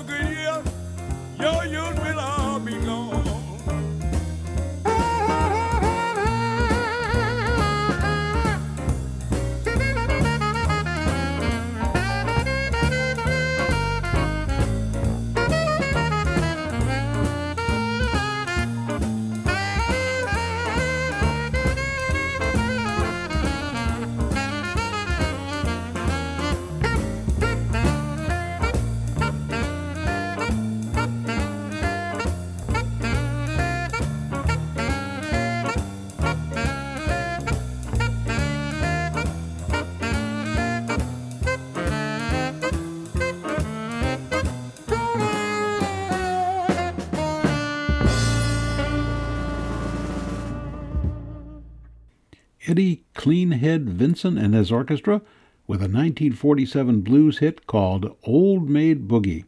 Eddie 52.65 53.03
Cleanhead 53.13 53.89
Vinson 53.89 54.37
and 54.37 54.53
his 54.53 54.71
orchestra 54.71 55.21
with 55.67 55.81
a 55.81 55.91
1947 55.91 57.01
blues 57.01 57.39
hit 57.39 57.67
called 57.67 58.15
Old 58.23 58.69
Maid 58.69 59.05
Boogie. 59.05 59.43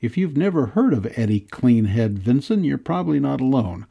If 0.00 0.16
you've 0.16 0.38
never 0.38 0.66
heard 0.66 0.94
of 0.94 1.06
Eddie 1.16 1.42
Cleanhead 1.42 2.12
Vinson, 2.18 2.64
you're 2.64 2.78
probably 2.78 3.20
not 3.20 3.42
alone. 3.42 3.84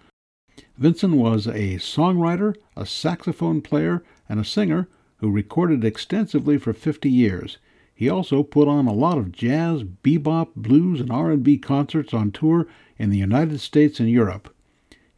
Vinson 0.79 1.17
was 1.17 1.45
a 1.45 1.75
songwriter, 1.77 2.55
a 2.75 2.87
saxophone 2.87 3.61
player, 3.61 4.03
and 4.27 4.39
a 4.39 4.43
singer 4.43 4.87
who 5.17 5.29
recorded 5.29 5.85
extensively 5.85 6.57
for 6.57 6.73
50 6.73 7.07
years. 7.07 7.59
He 7.93 8.09
also 8.09 8.41
put 8.41 8.67
on 8.67 8.87
a 8.87 8.93
lot 8.93 9.19
of 9.19 9.31
jazz, 9.31 9.83
bebop, 9.83 10.55
blues, 10.55 10.99
and 11.01 11.11
R&B 11.11 11.59
concerts 11.59 12.15
on 12.15 12.31
tour 12.31 12.65
in 12.97 13.11
the 13.11 13.17
United 13.17 13.59
States 13.59 13.99
and 13.99 14.09
Europe. 14.09 14.51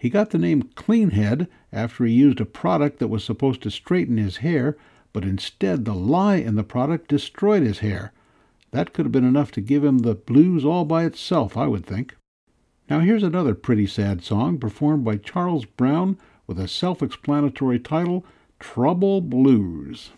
He 0.02 0.10
got 0.10 0.32
the 0.32 0.40
name 0.40 0.64
Cleanhead 0.64 1.48
after 1.72 2.06
he 2.06 2.14
used 2.14 2.42
a 2.42 2.46
product 2.46 2.98
that 2.98 3.10
was 3.10 3.24
supposed 3.24 3.62
to 3.62 3.70
straighten 3.70 4.18
his 4.18 4.38
hair, 4.38 4.76
but 5.14 5.24
instead 5.24 5.86
the 5.86 5.94
lye 5.94 6.38
in 6.38 6.56
the 6.56 6.64
product 6.64 7.08
destroyed 7.08 7.62
his 7.62 7.80
hair. 7.86 8.12
That 8.72 8.94
could 8.94 9.06
have 9.06 9.12
been 9.12 9.24
enough 9.24 9.52
to 9.52 9.62
give 9.62 9.84
him 9.84 10.00
the 10.00 10.16
blues 10.16 10.66
all 10.66 10.86
by 10.86 11.06
itself, 11.06 11.56
I 11.56 11.68
would 11.68 11.86
think. 11.86 12.16
Now 12.90 13.02
here's 13.02 13.22
another 13.22 13.54
pretty 13.54 13.86
sad 13.86 14.24
song 14.24 14.58
performed 14.58 15.06
by 15.06 15.18
Charles 15.18 15.66
Brown 15.66 16.18
with 16.48 16.58
a 16.58 16.68
self 16.68 17.04
explanatory 17.04 17.78
title 17.78 18.26
Trouble 18.60 19.22
Blues. 19.22 20.10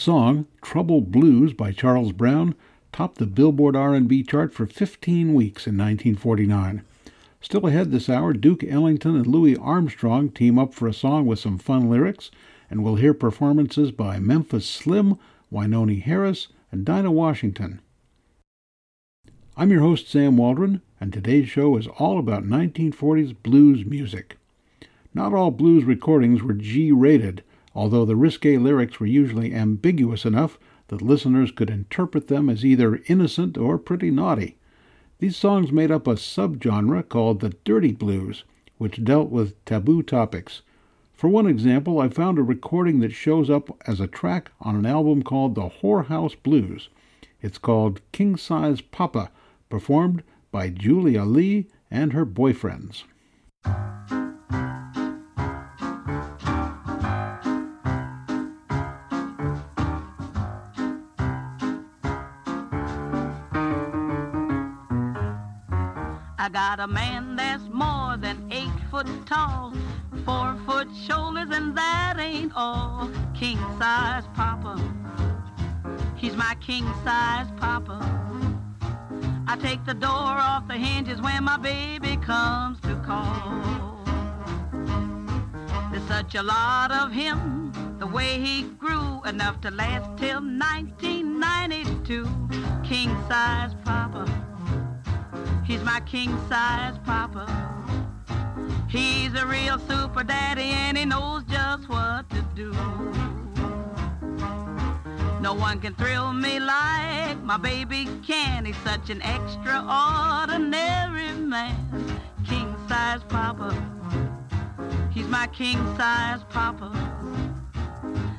Song, 0.00 0.46
Trouble 0.62 1.02
Blues 1.02 1.52
by 1.52 1.72
Charles 1.72 2.12
Brown, 2.12 2.54
topped 2.90 3.18
the 3.18 3.26
Billboard 3.26 3.76
R&B 3.76 4.22
chart 4.22 4.50
for 4.50 4.64
15 4.64 5.34
weeks 5.34 5.66
in 5.66 5.76
1949. 5.76 6.82
Still 7.42 7.66
ahead 7.66 7.90
this 7.90 8.08
hour, 8.08 8.32
Duke 8.32 8.64
Ellington 8.64 9.14
and 9.14 9.26
Louis 9.26 9.58
Armstrong 9.58 10.30
team 10.30 10.58
up 10.58 10.72
for 10.72 10.88
a 10.88 10.94
song 10.94 11.26
with 11.26 11.38
some 11.38 11.58
fun 11.58 11.90
lyrics, 11.90 12.30
and 12.70 12.82
we'll 12.82 12.94
hear 12.94 13.12
performances 13.12 13.92
by 13.92 14.18
Memphis 14.18 14.64
Slim, 14.64 15.18
Wynonie 15.52 16.00
Harris, 16.00 16.48
and 16.72 16.86
Dinah 16.86 17.12
Washington. 17.12 17.82
I'm 19.54 19.70
your 19.70 19.82
host, 19.82 20.08
Sam 20.08 20.38
Waldron, 20.38 20.80
and 20.98 21.12
today's 21.12 21.50
show 21.50 21.76
is 21.76 21.86
all 21.86 22.18
about 22.18 22.44
1940s 22.44 23.36
blues 23.42 23.84
music. 23.84 24.38
Not 25.12 25.34
all 25.34 25.50
blues 25.50 25.84
recordings 25.84 26.42
were 26.42 26.54
G 26.54 26.90
rated, 26.90 27.42
although 27.74 28.04
the 28.04 28.16
risque 28.16 28.58
lyrics 28.58 28.98
were 28.98 29.06
usually 29.06 29.54
ambiguous 29.54 30.24
enough 30.24 30.58
that 30.88 31.02
listeners 31.02 31.50
could 31.50 31.70
interpret 31.70 32.28
them 32.28 32.48
as 32.48 32.64
either 32.64 33.00
innocent 33.06 33.56
or 33.56 33.78
pretty 33.78 34.10
naughty. 34.10 34.56
These 35.18 35.36
songs 35.36 35.70
made 35.70 35.90
up 35.90 36.06
a 36.06 36.16
subgenre 36.16 37.08
called 37.08 37.40
the 37.40 37.54
dirty 37.64 37.92
blues, 37.92 38.44
which 38.78 39.04
dealt 39.04 39.30
with 39.30 39.62
taboo 39.64 40.02
topics. 40.02 40.62
For 41.12 41.28
one 41.28 41.46
example, 41.46 42.00
I 42.00 42.08
found 42.08 42.38
a 42.38 42.42
recording 42.42 43.00
that 43.00 43.12
shows 43.12 43.50
up 43.50 43.78
as 43.86 44.00
a 44.00 44.06
track 44.06 44.50
on 44.62 44.74
an 44.74 44.86
album 44.86 45.22
called 45.22 45.54
The 45.54 45.68
Whorehouse 45.68 46.34
Blues. 46.42 46.88
It's 47.42 47.58
called 47.58 48.00
King 48.12 48.36
Size 48.36 48.80
Papa, 48.80 49.30
performed 49.68 50.22
by 50.50 50.70
Julia 50.70 51.24
Lee 51.24 51.66
and 51.90 52.14
her 52.14 52.24
boyfriends. 52.24 53.04
Got 66.52 66.80
a 66.80 66.86
man 66.86 67.36
that's 67.36 67.62
more 67.72 68.16
than 68.16 68.50
eight 68.50 68.72
foot 68.90 69.06
tall, 69.26 69.72
four 70.24 70.56
foot 70.66 70.88
shoulders, 71.06 71.48
and 71.50 71.76
that 71.76 72.16
ain't 72.18 72.52
all. 72.56 73.08
King 73.34 73.58
size 73.78 74.24
papa, 74.34 74.76
he's 76.16 76.34
my 76.34 76.56
king 76.60 76.84
size 77.04 77.46
papa. 77.56 77.98
I 79.46 79.56
take 79.56 79.84
the 79.84 79.94
door 79.94 80.10
off 80.10 80.66
the 80.66 80.74
hinges 80.74 81.20
when 81.20 81.44
my 81.44 81.56
baby 81.56 82.16
comes 82.16 82.80
to 82.80 82.96
call. 83.06 84.02
There's 85.92 86.06
such 86.08 86.34
a 86.34 86.42
lot 86.42 86.90
of 86.90 87.12
him, 87.12 87.72
the 87.98 88.06
way 88.06 88.40
he 88.40 88.62
grew, 88.62 89.20
enough 89.24 89.60
to 89.60 89.70
last 89.70 90.18
till 90.18 90.40
1992. 90.40 92.24
King 92.82 93.10
size 93.28 93.74
papa. 93.84 94.39
He's 95.70 95.84
my 95.84 96.00
king 96.00 96.36
size 96.48 96.98
papa. 97.04 97.46
He's 98.88 99.32
a 99.34 99.46
real 99.46 99.78
super 99.78 100.24
daddy 100.24 100.62
and 100.62 100.98
he 100.98 101.04
knows 101.04 101.44
just 101.44 101.88
what 101.88 102.28
to 102.30 102.42
do. 102.56 102.72
No 105.40 105.54
one 105.54 105.78
can 105.78 105.94
thrill 105.94 106.32
me 106.32 106.58
like 106.58 107.40
my 107.44 107.56
baby 107.56 108.08
can. 108.26 108.64
He's 108.64 108.76
such 108.78 109.10
an 109.10 109.22
extraordinary 109.22 111.34
man. 111.34 112.18
King 112.44 112.74
size 112.88 113.22
papa. 113.28 113.72
He's 115.12 115.28
my 115.28 115.46
king 115.46 115.78
size 115.96 116.40
papa. 116.50 116.90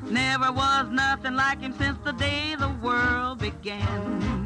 Never 0.04 0.52
was 0.52 0.89
nothing 0.91 1.36
like 1.36 1.62
him 1.62 1.74
since 1.78 1.98
the 2.04 2.12
day 2.12 2.56
the 2.60 2.76
world 2.84 3.39
began. 3.39 4.40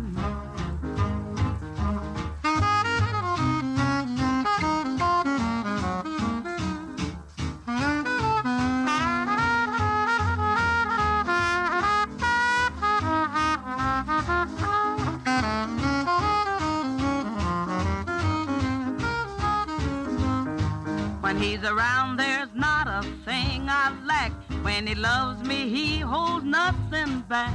When 21.26 21.42
he's 21.42 21.64
around, 21.64 22.18
there's 22.18 22.54
not 22.54 22.88
a 22.88 23.02
thing 23.26 23.68
I 23.68 23.92
lack. 24.06 24.32
When 24.62 24.86
he 24.86 24.94
loves 24.94 25.42
me, 25.42 25.68
he 25.70 25.98
holds 25.98 26.46
nothing 26.46 27.22
back. 27.22 27.52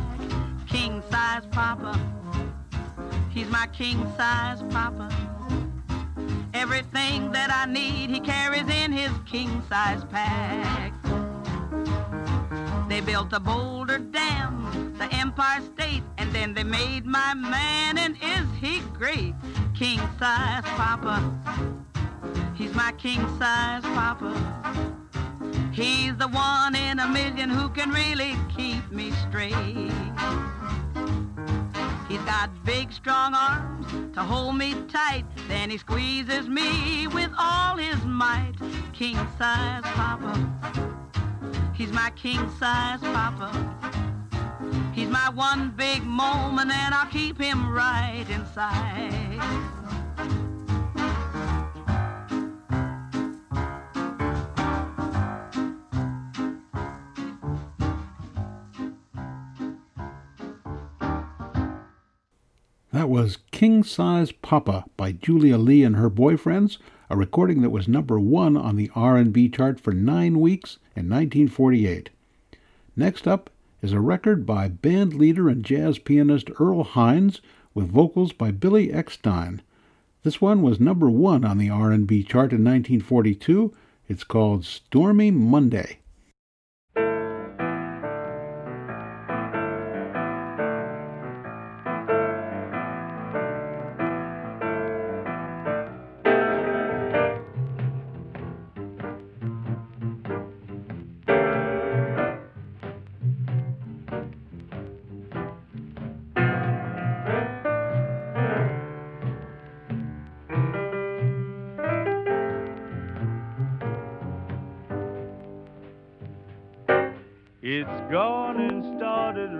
King 0.66 1.00
size 1.08 1.46
papa, 1.52 1.94
he's 3.32 3.48
my 3.48 3.68
king 3.68 4.12
size 4.16 4.64
papa. 4.70 5.08
Everything 6.52 7.30
that 7.30 7.52
I 7.52 7.70
need, 7.72 8.10
he 8.10 8.18
carries 8.18 8.68
in 8.68 8.90
his 8.90 9.12
king 9.24 9.62
size 9.68 10.02
pack. 10.10 10.92
They 12.88 13.00
built 13.00 13.32
a 13.32 13.38
Boulder 13.38 13.98
Dam, 13.98 14.96
the 14.98 15.06
Empire 15.14 15.60
State, 15.60 16.02
and 16.18 16.32
then 16.32 16.54
they 16.54 16.64
made 16.64 17.06
my 17.06 17.34
man, 17.34 17.98
and 17.98 18.16
is 18.20 18.48
he 18.60 18.80
great? 18.98 19.32
King 19.76 20.00
size 20.18 20.64
papa. 20.64 21.79
He's 22.60 22.74
my 22.74 22.92
king 22.98 23.20
size 23.38 23.82
papa. 23.84 24.34
He's 25.72 26.14
the 26.18 26.28
one 26.28 26.74
in 26.76 26.98
a 27.00 27.08
million 27.08 27.48
who 27.48 27.70
can 27.70 27.88
really 27.90 28.36
keep 28.54 28.92
me 28.92 29.12
straight. 29.12 29.90
He's 32.06 32.20
got 32.26 32.50
big, 32.66 32.92
strong 32.92 33.32
arms 33.32 33.86
to 34.14 34.20
hold 34.20 34.56
me 34.56 34.74
tight. 34.88 35.24
Then 35.48 35.70
he 35.70 35.78
squeezes 35.78 36.48
me 36.48 37.06
with 37.06 37.30
all 37.38 37.78
his 37.78 38.04
might. 38.04 38.56
King 38.92 39.16
size 39.38 39.82
papa. 39.84 40.34
He's 41.72 41.92
my 41.92 42.10
king 42.10 42.46
size 42.58 43.00
papa. 43.00 43.50
He's 44.92 45.08
my 45.08 45.30
one 45.30 45.70
big 45.70 46.04
moment 46.04 46.70
and 46.70 46.94
I'll 46.94 47.10
keep 47.10 47.40
him 47.40 47.72
right 47.72 48.26
inside. 48.28 49.70
That 62.92 63.08
was 63.08 63.38
King 63.52 63.84
Size 63.84 64.32
Papa 64.32 64.84
by 64.96 65.12
Julia 65.12 65.58
Lee 65.58 65.84
and 65.84 65.94
her 65.94 66.10
boyfriends, 66.10 66.78
a 67.08 67.16
recording 67.16 67.62
that 67.62 67.70
was 67.70 67.86
number 67.86 68.18
1 68.18 68.56
on 68.56 68.74
the 68.74 68.90
R&B 68.96 69.48
chart 69.50 69.78
for 69.78 69.92
9 69.92 70.40
weeks 70.40 70.78
in 70.96 71.08
1948. 71.08 72.10
Next 72.96 73.28
up 73.28 73.48
is 73.80 73.92
a 73.92 74.00
record 74.00 74.44
by 74.44 74.66
band 74.66 75.14
leader 75.14 75.48
and 75.48 75.64
jazz 75.64 76.00
pianist 76.00 76.50
Earl 76.58 76.82
Hines 76.82 77.40
with 77.74 77.92
vocals 77.92 78.32
by 78.32 78.50
Billy 78.50 78.88
Eckstine. 78.88 79.60
This 80.24 80.40
one 80.40 80.60
was 80.60 80.80
number 80.80 81.08
1 81.08 81.44
on 81.44 81.58
the 81.58 81.70
R&B 81.70 82.24
chart 82.24 82.50
in 82.50 82.64
1942. 82.64 83.72
It's 84.08 84.24
called 84.24 84.64
Stormy 84.64 85.30
Monday. 85.30 85.99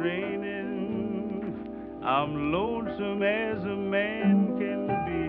Raining. 0.03 2.01
I'm 2.03 2.53
lonesome 2.53 3.23
as 3.23 3.63
a 3.63 3.77
man 3.77 4.57
can 4.59 4.87
be. 5.07 5.21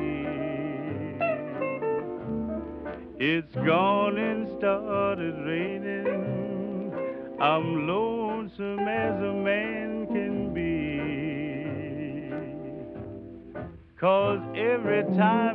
It's 3.24 3.54
gone 3.56 4.18
and 4.18 4.48
started 4.58 5.36
raining. 5.46 6.92
I'm 7.40 7.88
lonesome 7.88 8.88
as 8.88 9.22
a 9.22 9.34
man 9.34 10.08
can 10.08 10.54
be. 10.54 10.72
Cause 14.00 14.40
every 14.56 15.04
time 15.18 15.51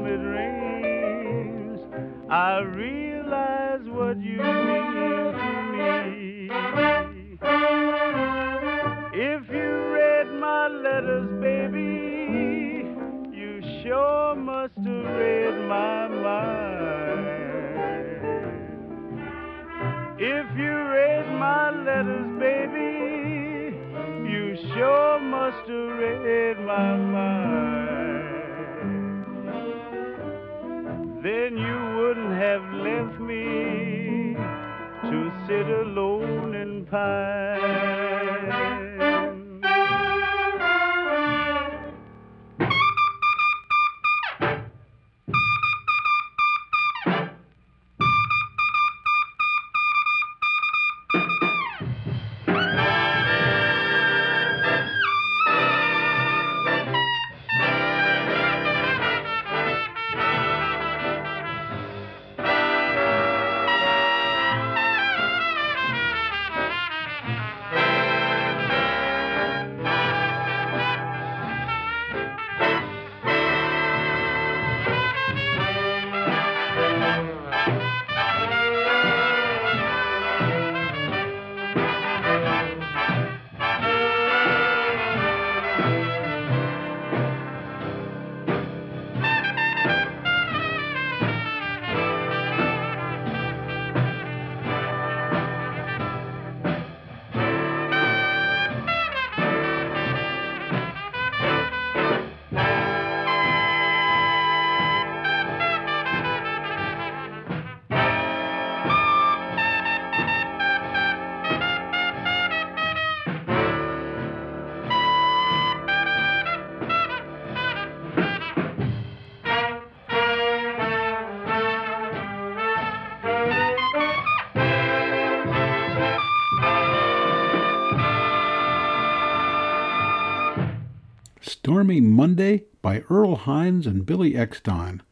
Stormy 131.86 132.00
Monday 132.00 132.64
by 132.82 133.04
Earl 133.08 133.36
Hines 133.36 133.86
and 133.86 134.04
Billy 134.04 134.32
Eckstine. 134.32 135.02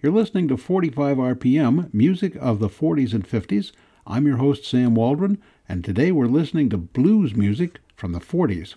You're 0.00 0.14
listening 0.14 0.48
to 0.48 0.56
45 0.56 1.18
RPM, 1.18 1.92
music 1.92 2.34
of 2.36 2.58
the 2.58 2.70
40s 2.70 3.12
and 3.12 3.28
50s. 3.28 3.72
I'm 4.06 4.26
your 4.26 4.38
host, 4.38 4.64
Sam 4.64 4.94
Waldron, 4.94 5.36
and 5.68 5.84
today 5.84 6.10
we're 6.10 6.24
listening 6.24 6.70
to 6.70 6.78
blues 6.78 7.36
music 7.36 7.80
from 7.96 8.12
the 8.12 8.20
40s. 8.20 8.76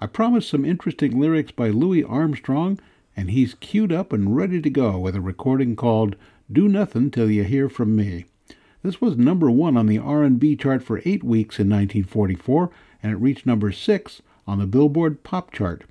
I 0.00 0.06
promised 0.06 0.48
some 0.48 0.64
interesting 0.64 1.18
lyrics 1.18 1.50
by 1.50 1.70
Louis 1.70 2.04
Armstrong, 2.04 2.78
and 3.16 3.32
he's 3.32 3.54
queued 3.54 3.90
up 3.90 4.12
and 4.12 4.36
ready 4.36 4.62
to 4.62 4.70
go 4.70 4.96
with 4.96 5.16
a 5.16 5.20
recording 5.20 5.74
called 5.74 6.14
Do 6.52 6.68
Nothing 6.68 7.10
Till 7.10 7.28
You 7.28 7.42
Hear 7.42 7.68
From 7.68 7.96
Me. 7.96 8.26
This 8.84 9.00
was 9.00 9.16
number 9.16 9.50
one 9.50 9.76
on 9.76 9.86
the 9.86 9.98
R&B 9.98 10.54
chart 10.54 10.84
for 10.84 11.02
eight 11.04 11.24
weeks 11.24 11.58
in 11.58 11.68
1944, 11.68 12.70
and 13.02 13.10
it 13.10 13.16
reached 13.16 13.44
number 13.44 13.72
six 13.72 14.22
on 14.46 14.60
the 14.60 14.66
Billboard 14.66 15.24
Pop 15.24 15.50
chart. 15.50 15.82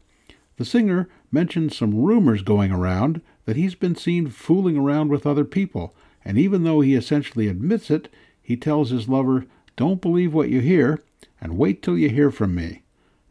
The 0.57 0.65
singer 0.65 1.09
mentions 1.31 1.75
some 1.75 1.95
rumors 1.95 2.41
going 2.41 2.71
around 2.71 3.21
that 3.45 3.57
he's 3.57 3.75
been 3.75 3.95
seen 3.95 4.29
fooling 4.29 4.77
around 4.77 5.09
with 5.09 5.25
other 5.25 5.45
people, 5.45 5.95
and 6.23 6.37
even 6.37 6.63
though 6.63 6.81
he 6.81 6.95
essentially 6.95 7.47
admits 7.47 7.91
it, 7.91 8.07
he 8.41 8.55
tells 8.55 8.89
his 8.89 9.09
lover, 9.09 9.45
Don't 9.75 10.01
believe 10.01 10.33
what 10.33 10.49
you 10.49 10.61
hear, 10.61 11.01
and 11.41 11.57
wait 11.57 11.81
till 11.81 11.97
you 11.97 12.09
hear 12.09 12.31
from 12.31 12.55
me. 12.55 12.83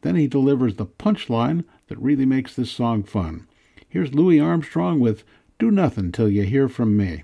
Then 0.02 0.16
he 0.16 0.26
delivers 0.26 0.76
the 0.76 0.86
punchline 0.86 1.64
that 1.88 1.98
really 1.98 2.26
makes 2.26 2.54
this 2.54 2.70
song 2.70 3.02
fun. 3.02 3.46
Here's 3.88 4.12
Louis 4.12 4.38
Armstrong 4.38 5.00
with 5.00 5.24
Do 5.58 5.70
Nothing 5.70 6.12
Till 6.12 6.28
You 6.28 6.42
Hear 6.42 6.68
From 6.68 6.96
Me. 6.96 7.22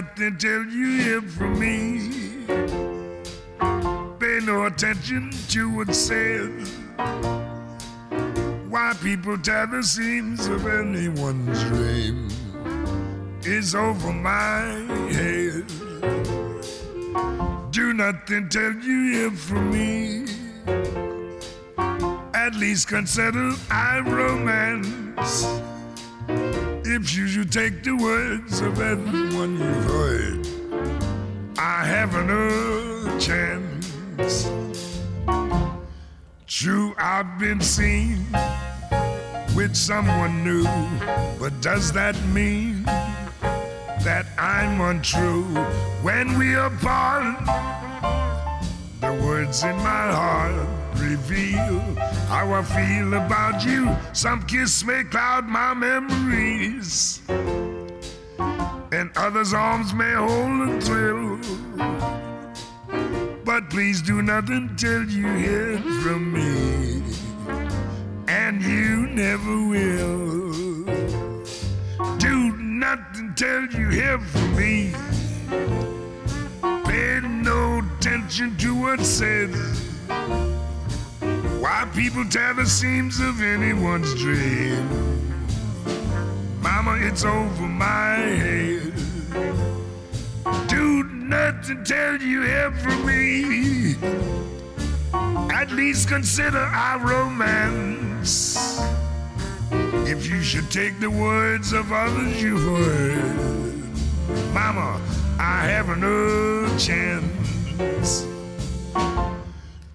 Nothing 0.00 0.38
till 0.38 0.64
you 0.66 1.02
hear 1.02 1.22
from 1.22 1.58
me. 1.58 2.46
Pay 4.20 4.38
no 4.46 4.66
attention 4.66 5.32
to 5.48 5.74
what's 5.74 5.98
said. 5.98 6.52
Why 8.70 8.94
people 9.02 9.36
tear 9.38 9.66
the 9.66 9.82
seams 9.82 10.46
of 10.46 10.68
anyone's 10.68 11.64
dream 11.64 12.28
is 13.42 13.74
over 13.74 14.12
my 14.12 14.60
head. 15.10 15.66
Do 17.72 17.92
nothing 17.92 18.48
till 18.50 18.74
you 18.74 18.98
hear 19.12 19.30
from 19.32 19.72
me. 19.72 20.26
At 22.34 22.54
least 22.54 22.86
consider 22.86 23.52
I 23.68 23.98
romance 23.98 25.44
if 26.90 27.14
you 27.14 27.26
should 27.26 27.52
take 27.52 27.84
the 27.84 27.94
words 27.94 28.60
of 28.62 28.80
everyone 28.80 29.58
you've 29.58 29.84
heard, 29.84 30.48
I 31.58 31.84
have 31.84 32.14
another 32.14 33.20
chance. 33.20 34.50
True, 36.46 36.94
I've 36.98 37.38
been 37.38 37.60
seen 37.60 38.24
with 39.54 39.76
someone 39.76 40.42
new, 40.42 40.64
but 41.38 41.60
does 41.60 41.92
that 41.92 42.16
mean 42.28 42.84
that 42.84 44.24
I'm 44.38 44.80
untrue 44.80 45.44
when 46.02 46.38
we 46.38 46.54
are 46.54 46.72
apart? 46.72 47.77
Words 49.48 49.64
in 49.64 49.76
my 49.76 50.12
heart 50.12 50.68
reveal 50.96 51.80
how 52.28 52.52
I 52.52 52.62
feel 52.62 53.14
about 53.14 53.64
you. 53.64 53.96
Some 54.12 54.42
kiss 54.42 54.84
may 54.84 55.04
cloud 55.04 55.46
my 55.46 55.72
memories, 55.72 57.22
and 58.92 59.10
others' 59.16 59.54
arms 59.54 59.94
may 59.94 60.12
hold 60.12 60.68
a 60.68 60.80
thrill. 60.82 61.38
But 63.42 63.70
please 63.70 64.02
do 64.02 64.20
nothing 64.20 64.76
till 64.76 65.04
you 65.04 65.26
hear 65.36 65.78
from 66.02 66.30
me, 66.30 67.02
and 68.28 68.60
you 68.60 69.06
never 69.06 69.56
will. 69.66 70.52
Do 72.18 72.52
nothing 72.58 73.32
till 73.34 73.64
you 73.68 73.88
hear 73.88 74.18
from 74.18 74.56
me. 74.56 74.92
Pay 76.84 77.20
no 77.22 77.77
attention 78.08 78.56
to 78.56 78.74
what's 78.74 79.06
said 79.06 79.50
why 81.60 81.86
people 81.94 82.24
tear 82.24 82.54
the 82.54 82.64
seams 82.64 83.20
of 83.20 83.42
anyone's 83.42 84.14
dream? 84.14 84.88
Mama, 86.62 86.96
it's 87.02 87.24
over 87.24 87.66
my 87.66 88.14
head. 88.16 88.94
Do 90.68 91.04
nothing 91.04 91.84
till 91.84 92.22
you 92.22 92.42
hear 92.42 92.72
from 92.72 93.04
me. 93.04 93.96
At 95.52 95.70
least 95.70 96.08
consider 96.08 96.56
our 96.56 96.98
romance. 97.06 98.80
If 100.08 100.26
you 100.26 100.40
should 100.40 100.70
take 100.70 100.98
the 100.98 101.10
words 101.10 101.74
of 101.74 101.92
others 101.92 102.42
you've 102.42 102.62
heard, 102.62 104.54
Mama, 104.54 104.98
I 105.38 105.64
have 105.64 105.88
no 105.98 106.66
chance. 106.78 107.37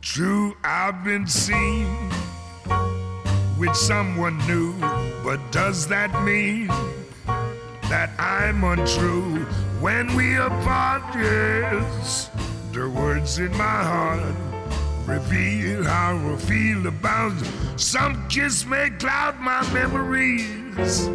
True, 0.01 0.55
I've 0.63 1.03
been 1.03 1.25
seen 1.27 1.87
with 3.57 3.75
someone 3.75 4.37
new, 4.45 4.73
but 5.23 5.39
does 5.51 5.87
that 5.87 6.23
mean 6.23 6.67
that 7.89 8.11
I'm 8.19 8.63
untrue? 8.63 9.45
When 9.81 10.15
we 10.15 10.35
apart? 10.35 11.01
Yes, 11.15 12.29
the 12.71 12.87
words 12.89 13.39
in 13.39 13.51
my 13.57 13.63
heart 13.63 14.35
reveal 15.05 15.83
how 15.83 16.15
I 16.15 16.37
feel 16.37 16.87
about 16.87 17.33
some 17.75 18.27
kiss 18.29 18.65
may 18.65 18.91
cloud 18.91 19.39
my 19.39 19.61
memories, 19.73 21.07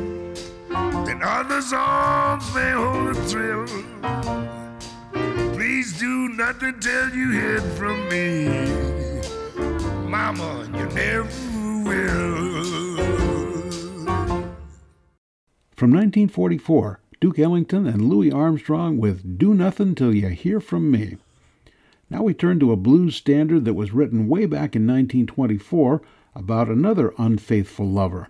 and 0.72 1.22
others' 1.22 1.72
arms 1.72 2.52
may 2.54 2.72
hold 2.72 3.08
a 3.08 3.14
thrill 3.14 4.47
do 5.78 6.28
nothing 6.30 6.80
till 6.80 7.10
you 7.10 7.30
hear 7.30 7.60
from 7.60 8.08
me. 8.08 8.48
Mama, 10.08 10.68
you 10.74 10.86
never 10.86 11.28
will. 11.84 12.64
From 15.76 15.92
1944, 15.92 17.00
Duke 17.20 17.38
Ellington 17.38 17.86
and 17.86 18.08
Louis 18.08 18.32
Armstrong 18.32 18.98
with 18.98 19.38
Do 19.38 19.54
Nothing 19.54 19.94
Till 19.94 20.12
You 20.12 20.28
Hear 20.28 20.58
From 20.58 20.90
Me. 20.90 21.16
Now 22.10 22.24
we 22.24 22.34
turn 22.34 22.58
to 22.58 22.72
a 22.72 22.76
blues 22.76 23.14
standard 23.14 23.64
that 23.64 23.74
was 23.74 23.92
written 23.92 24.26
way 24.26 24.46
back 24.46 24.74
in 24.74 24.84
1924 24.84 26.02
about 26.34 26.68
another 26.68 27.14
unfaithful 27.18 27.86
lover. 27.86 28.28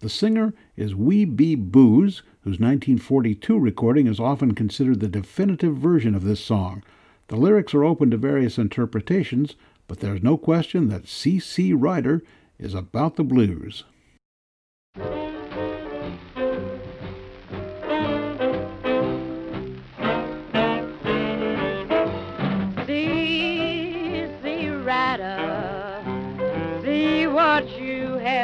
The 0.00 0.08
singer 0.08 0.54
is 0.76 0.94
Wee 0.94 1.24
Bea 1.24 1.56
Booze, 1.56 2.22
whose 2.42 2.60
1942 2.60 3.58
recording 3.58 4.06
is 4.06 4.20
often 4.20 4.54
considered 4.54 5.00
the 5.00 5.08
definitive 5.08 5.76
version 5.76 6.14
of 6.14 6.24
this 6.24 6.40
song, 6.40 6.82
the 7.28 7.36
lyrics 7.36 7.74
are 7.74 7.84
open 7.84 8.10
to 8.10 8.16
various 8.16 8.58
interpretations, 8.58 9.54
but 9.86 10.00
there's 10.00 10.22
no 10.22 10.38
question 10.38 10.88
that 10.88 11.06
C.C. 11.06 11.74
Rider 11.74 12.22
is 12.58 12.74
about 12.74 13.16
the 13.16 13.24
blues. 13.24 13.84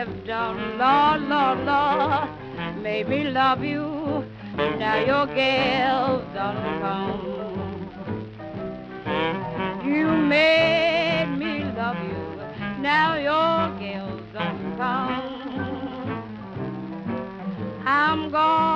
Have 0.04 0.26
done, 0.26 0.78
Lord, 0.78 1.22
Lord, 1.22 1.58
Lord, 1.64 2.28
made 2.82 3.08
me 3.08 3.24
love 3.24 3.64
you. 3.64 4.24
Now 4.56 4.96
your 4.98 5.26
gal's 5.34 6.24
done 6.34 6.80
come. 6.80 7.30
You 9.84 10.08
made 10.08 11.34
me 11.38 11.64
love 11.76 11.96
you. 12.04 12.82
Now 12.82 13.16
your 13.16 13.70
girl's 13.78 14.28
gonna 14.32 14.76
come. 14.76 15.34
I'm 17.86 18.30
gone 18.30 18.73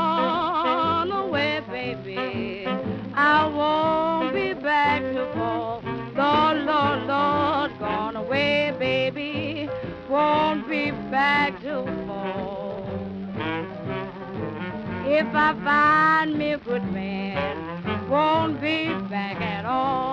If 15.20 15.34
I 15.34 15.52
find 15.64 16.38
me 16.38 16.52
a 16.52 16.58
good 16.58 16.84
man, 16.92 18.08
won't 18.08 18.60
be 18.60 18.86
back 19.10 19.40
at 19.40 19.64
all. 19.64 20.07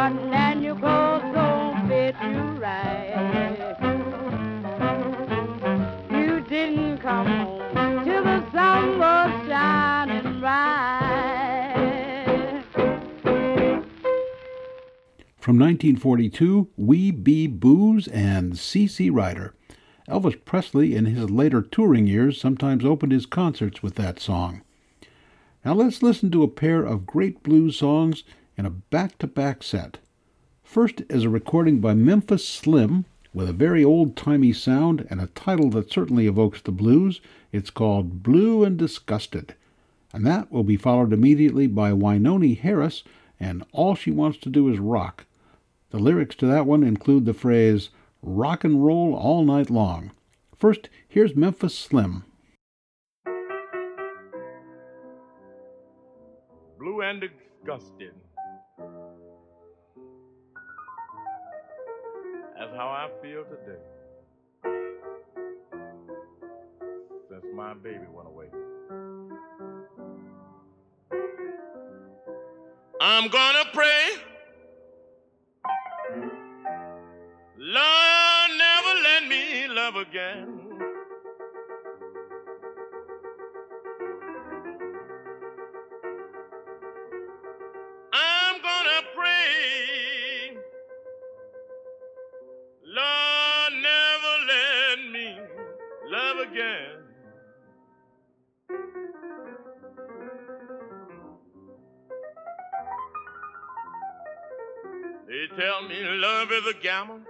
cotton 0.00 0.32
and 0.32 0.62
your 0.62 0.76
clothes 0.76 1.22
don't 1.34 1.86
fit 1.86 2.16
you 2.22 2.40
right. 2.58 3.76
You 6.10 6.40
didn't 6.48 6.98
come 6.98 7.26
home 7.26 8.04
till 8.06 8.24
the 8.24 8.50
sun 8.50 8.98
was 8.98 9.46
shining 9.46 10.40
bright. 10.40 11.44
From 15.38 15.58
1942, 15.58 16.68
Wee 16.78 17.10
Bea 17.10 17.46
Booze 17.46 18.08
and 18.08 18.58
C.C. 18.58 19.10
Rider. 19.10 19.54
Elvis 20.08 20.42
Presley, 20.46 20.94
in 20.94 21.04
his 21.04 21.28
later 21.28 21.60
touring 21.60 22.06
years, 22.06 22.40
sometimes 22.40 22.86
opened 22.86 23.12
his 23.12 23.26
concerts 23.26 23.82
with 23.82 23.96
that 23.96 24.18
song. 24.18 24.62
Now 25.62 25.74
let's 25.74 26.02
listen 26.02 26.30
to 26.30 26.42
a 26.42 26.48
pair 26.48 26.82
of 26.82 27.04
great 27.04 27.42
blues 27.42 27.76
songs 27.76 28.24
in 28.60 28.66
a 28.66 28.70
back 28.70 29.16
to 29.16 29.26
back 29.26 29.62
set. 29.62 29.96
First 30.62 31.00
is 31.08 31.24
a 31.24 31.30
recording 31.30 31.80
by 31.80 31.94
Memphis 31.94 32.46
Slim 32.46 33.06
with 33.32 33.48
a 33.48 33.54
very 33.54 33.82
old 33.82 34.18
timey 34.18 34.52
sound 34.52 35.06
and 35.08 35.18
a 35.18 35.28
title 35.28 35.70
that 35.70 35.90
certainly 35.90 36.26
evokes 36.26 36.60
the 36.60 36.70
blues. 36.70 37.22
It's 37.52 37.70
called 37.70 38.22
Blue 38.22 38.62
and 38.62 38.76
Disgusted. 38.76 39.54
And 40.12 40.26
that 40.26 40.52
will 40.52 40.62
be 40.62 40.76
followed 40.76 41.10
immediately 41.10 41.68
by 41.68 41.92
Wynonie 41.92 42.58
Harris 42.58 43.02
and 43.40 43.64
All 43.72 43.94
She 43.94 44.10
Wants 44.10 44.36
to 44.40 44.50
Do 44.50 44.68
Is 44.68 44.78
Rock. 44.78 45.24
The 45.88 45.98
lyrics 45.98 46.36
to 46.36 46.46
that 46.46 46.66
one 46.66 46.82
include 46.82 47.24
the 47.24 47.32
phrase, 47.32 47.88
rock 48.20 48.62
and 48.62 48.84
roll 48.84 49.14
all 49.14 49.42
night 49.42 49.70
long. 49.70 50.10
First, 50.54 50.90
here's 51.08 51.34
Memphis 51.34 51.74
Slim. 51.74 52.24
Blue 56.78 57.00
and 57.00 57.22
disgusted. 57.22 58.12
That's 62.60 62.76
how 62.76 62.88
I 62.88 63.08
feel 63.22 63.44
today. 63.44 63.80
Since 67.30 67.46
my 67.54 67.72
baby 67.72 68.04
went 68.12 68.28
away. 68.28 68.48
I'm 73.00 73.30
gonna 73.30 73.64
pray. 73.72 74.08
Lord, 77.56 78.50
never 78.58 79.00
let 79.04 79.26
me 79.26 79.66
love 79.68 79.96
again. 79.96 80.59
Again. 96.50 96.96
They 105.26 105.46
tell 105.56 105.82
me 105.88 106.02
love 106.02 106.50
is 106.50 106.66
a 106.66 106.74
gamble, 106.82 107.20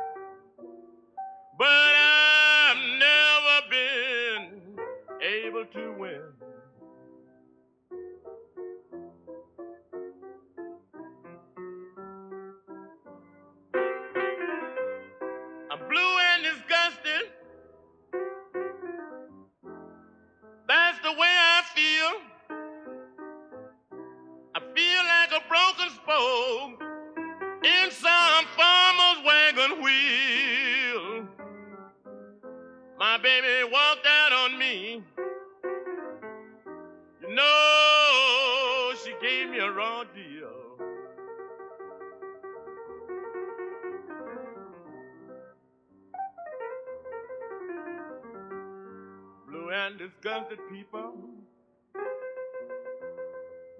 people. 50.57 51.15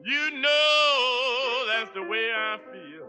You 0.05 0.31
know 0.31 1.67
that's 1.69 1.91
the 1.95 2.03
way 2.03 2.31
I 2.33 2.59
feel. 2.73 3.09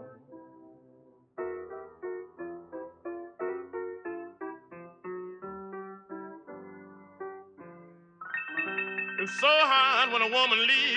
It's 9.20 9.40
so 9.40 9.46
hard 9.46 10.12
when 10.12 10.22
a 10.22 10.28
woman 10.34 10.58
leave 10.66 10.91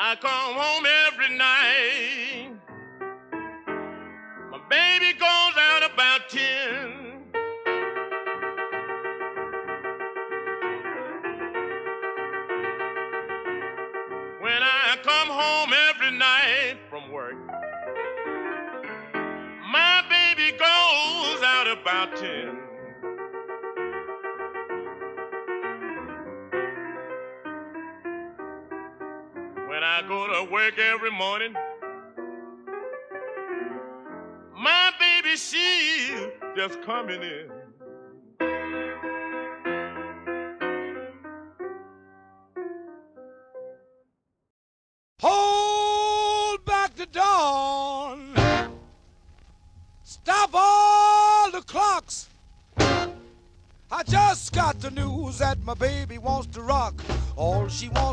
I 0.00 0.14
come 0.14 0.54
home 0.54 0.86
every 1.08 1.36
night. 1.36 2.52
My 4.48 4.60
baby 4.70 5.12
goes 5.18 5.54
out 5.58 5.90
about 5.92 6.28
10. 6.28 7.24
When 14.40 14.62
I 14.62 14.96
come 15.02 15.28
home 15.30 15.72
every 15.90 16.16
night 16.16 16.76
from 16.88 17.10
work, 17.10 17.34
my 19.72 20.04
baby 20.08 20.52
goes 20.52 21.42
out 21.42 21.76
about 21.76 22.14
10. 22.16 22.67
Work 30.78 30.86
every 30.94 31.10
morning, 31.10 31.54
my 34.56 34.90
baby, 34.98 35.36
she's 35.36 36.28
just 36.56 36.82
coming 36.82 37.22
in. 37.22 37.50
Hold 45.20 46.64
back 46.64 46.94
the 46.96 47.06
dawn. 47.06 48.34
Stop 50.02 50.50
all 50.54 51.50
the 51.50 51.62
clocks. 51.62 52.28
I 53.90 54.02
just 54.04 54.52
got 54.54 54.78
the 54.80 54.90
news 54.90 55.38
that 55.38 55.58
my 55.64 55.74
baby 55.74 56.18
wants 56.18 56.48
to 56.54 56.62
rock. 56.62 56.94
All 57.36 57.68
she 57.68 57.88
wants 57.88 58.07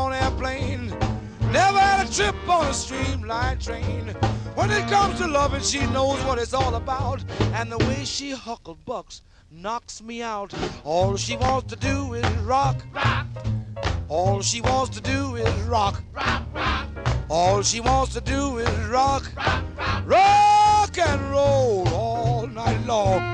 on 0.00 0.14
airplane. 0.14 0.88
Never 1.52 1.78
had 1.78 2.06
a 2.06 2.12
trip 2.12 2.34
on 2.48 2.66
a 2.66 2.74
streamline 2.74 3.58
train. 3.58 4.08
When 4.54 4.70
it 4.70 4.88
comes 4.88 5.18
to 5.18 5.26
loving, 5.26 5.60
she 5.60 5.80
knows 5.88 6.18
what 6.24 6.38
it's 6.38 6.54
all 6.54 6.74
about. 6.74 7.22
And 7.54 7.70
the 7.70 7.78
way 7.78 8.04
she 8.04 8.30
huckle 8.30 8.78
bucks 8.86 9.22
knocks 9.50 10.02
me 10.02 10.22
out. 10.22 10.54
All 10.84 11.16
she 11.16 11.36
wants 11.36 11.72
to 11.74 11.76
do 11.76 12.14
is 12.14 12.26
rock. 12.38 12.78
rock. 12.94 13.26
All 14.08 14.40
she 14.40 14.60
wants 14.62 14.90
to 14.96 15.02
do 15.02 15.36
is 15.36 15.52
rock. 15.62 16.02
rock, 16.12 16.42
rock. 16.54 16.88
All 17.28 17.62
she 17.62 17.80
wants 17.80 18.14
to 18.14 18.20
do 18.20 18.58
is 18.58 18.88
rock. 18.88 19.30
Rock, 19.36 19.64
rock. 19.76 20.04
rock 20.06 20.98
and 20.98 21.30
roll 21.30 21.86
all 21.88 22.46
night 22.46 22.86
long. 22.86 23.29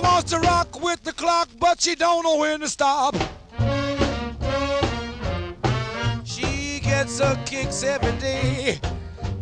She 0.00 0.06
wants 0.06 0.30
to 0.30 0.38
rock 0.38 0.82
with 0.82 1.02
the 1.02 1.12
clock, 1.12 1.50
but 1.58 1.78
she 1.78 1.94
don't 1.94 2.24
know 2.24 2.38
when 2.38 2.60
to 2.60 2.70
stop. 2.70 3.14
She 6.24 6.80
gets 6.80 7.18
her 7.18 7.38
kicks 7.44 7.82
every 7.82 8.18
day. 8.18 8.80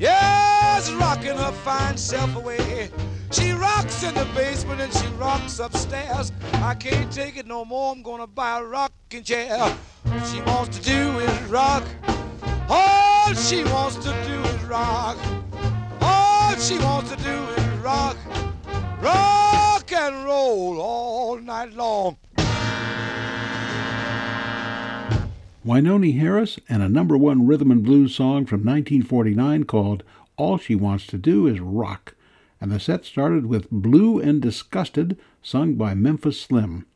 Yes, 0.01 0.91
rocking 0.95 1.37
her 1.37 1.53
fine 1.53 1.97
self 1.97 2.35
away. 2.35 2.91
She 3.31 3.53
rocks 3.53 4.03
in 4.03 4.15
the 4.15 4.27
basement 4.35 4.81
and 4.81 4.93
she 4.93 5.07
rocks 5.15 5.61
upstairs. 5.61 6.33
I 6.55 6.75
can't 6.75 7.13
take 7.13 7.37
it 7.37 7.47
no 7.47 7.65
more. 7.65 7.93
I'm 7.93 8.03
gonna 8.03 8.27
buy 8.27 8.59
a 8.59 8.65
rocking 8.65 9.23
chair. 9.23 9.57
What 10.03 10.27
she 10.27 10.41
wants 10.41 10.77
to 10.77 10.85
do 10.85 11.21
is 11.21 11.43
rock. 11.43 11.85
All 12.69 13.33
she 13.35 13.63
wants 13.63 13.95
to 13.99 14.11
do 14.27 14.41
is 14.41 14.65
rock. 14.65 15.19
All 16.01 16.57
she 16.57 16.79
wants 16.81 17.11
to 17.11 17.17
do 17.23 17.45
is 17.63 17.79
rock. 17.79 18.17
Rock 19.01 19.58
and 19.93 20.25
roll 20.25 20.81
all 20.81 21.39
night 21.39 21.73
long. 21.73 22.17
Wynonie 25.65 26.19
Harris 26.19 26.59
and 26.69 26.83
a 26.83 26.89
number 26.89 27.17
one 27.17 27.47
rhythm 27.47 27.71
and 27.71 27.83
blues 27.83 28.15
song 28.15 28.47
from 28.47 28.61
1949 28.61 29.65
called 29.65 30.03
All 30.37 30.57
She 30.57 30.75
Wants 30.75 31.07
to 31.09 31.19
Do 31.19 31.47
Is 31.47 31.61
Rock. 31.61 32.15
And 32.61 32.73
the 32.73 32.81
set 32.81 33.05
started 33.05 33.47
with 33.47 33.71
Blue 33.71 34.19
and 34.19 34.41
Disgusted, 34.41 35.19
sung 35.43 35.75
by 35.75 35.95
Memphis 35.95 36.41
Slim. 36.41 36.87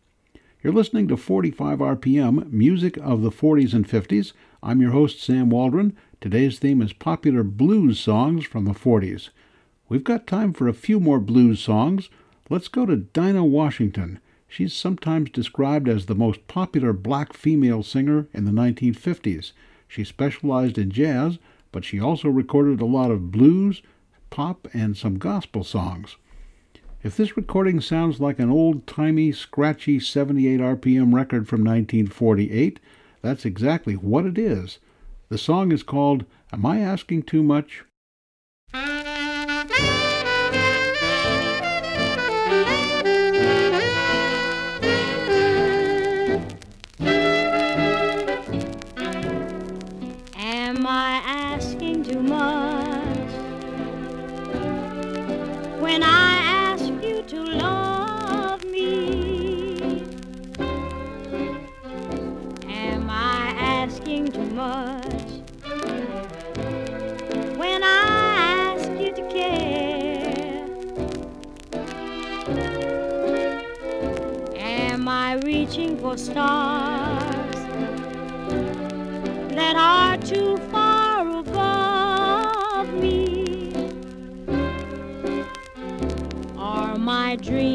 You're 0.62 0.72
listening 0.72 1.08
to 1.08 1.16
45 1.16 1.80
RPM, 1.80 2.50
music 2.52 2.96
of 2.98 3.22
the 3.22 3.30
40s 3.30 3.74
and 3.74 3.86
50s. 3.86 4.32
I'm 4.62 4.80
your 4.80 4.92
host, 4.92 5.20
Sam 5.20 5.50
Waldron. 5.50 5.96
Today's 6.20 6.58
theme 6.58 6.80
is 6.80 6.92
popular 6.92 7.42
blues 7.42 7.98
songs 7.98 8.44
from 8.44 8.64
the 8.64 8.72
40s. 8.72 9.30
We've 9.88 10.04
got 10.04 10.26
time 10.26 10.52
for 10.52 10.68
a 10.68 10.72
few 10.72 11.00
more 11.00 11.20
blues 11.20 11.60
songs. 11.60 12.08
Let's 12.52 12.68
go 12.68 12.84
to 12.84 12.96
Dinah 12.96 13.46
Washington. 13.46 14.20
She's 14.46 14.74
sometimes 14.74 15.30
described 15.30 15.88
as 15.88 16.04
the 16.04 16.14
most 16.14 16.46
popular 16.48 16.92
black 16.92 17.32
female 17.32 17.82
singer 17.82 18.26
in 18.34 18.44
the 18.44 18.50
1950s. 18.50 19.52
She 19.88 20.04
specialized 20.04 20.76
in 20.76 20.90
jazz, 20.90 21.38
but 21.72 21.82
she 21.82 21.98
also 21.98 22.28
recorded 22.28 22.82
a 22.82 22.84
lot 22.84 23.10
of 23.10 23.30
blues, 23.30 23.80
pop, 24.28 24.68
and 24.74 24.94
some 24.94 25.16
gospel 25.16 25.64
songs. 25.64 26.16
If 27.02 27.16
this 27.16 27.38
recording 27.38 27.80
sounds 27.80 28.20
like 28.20 28.38
an 28.38 28.50
old 28.50 28.86
timey, 28.86 29.32
scratchy 29.32 29.98
78 29.98 30.60
RPM 30.60 31.14
record 31.14 31.48
from 31.48 31.60
1948, 31.60 32.80
that's 33.22 33.46
exactly 33.46 33.94
what 33.94 34.26
it 34.26 34.36
is. 34.36 34.78
The 35.30 35.38
song 35.38 35.72
is 35.72 35.82
called 35.82 36.26
Am 36.52 36.66
I 36.66 36.80
Asking 36.80 37.22
Too 37.22 37.42
Much? 37.42 37.84
For 76.12 76.18
stars 76.18 77.54
that 79.54 79.76
are 79.76 80.18
too 80.18 80.58
far 80.70 81.38
above 81.38 82.92
me? 82.92 83.72
Are 86.58 86.98
my 86.98 87.36
dreams 87.36 87.71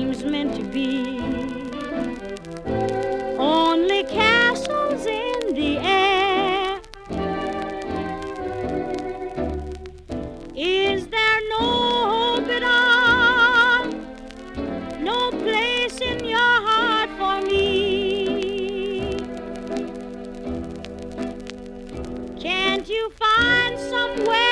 somewhere 23.75 24.46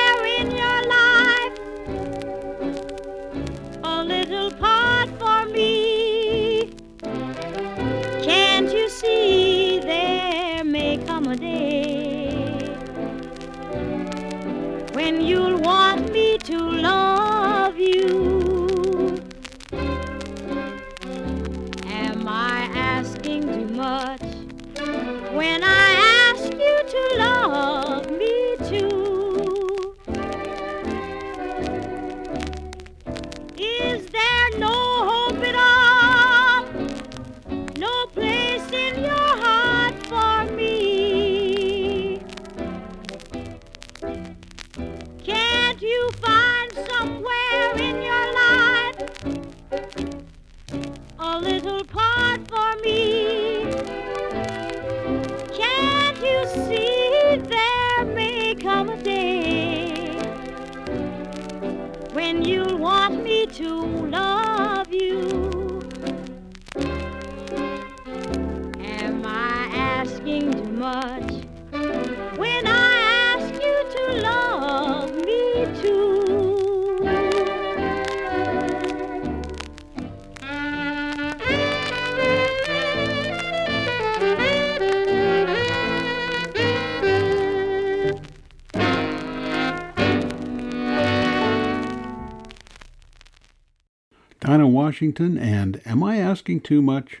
Washington 94.96 95.36
and 95.36 95.82
Am 95.84 96.02
I 96.02 96.16
Asking 96.16 96.60
Too 96.60 96.80
Much? 96.80 97.20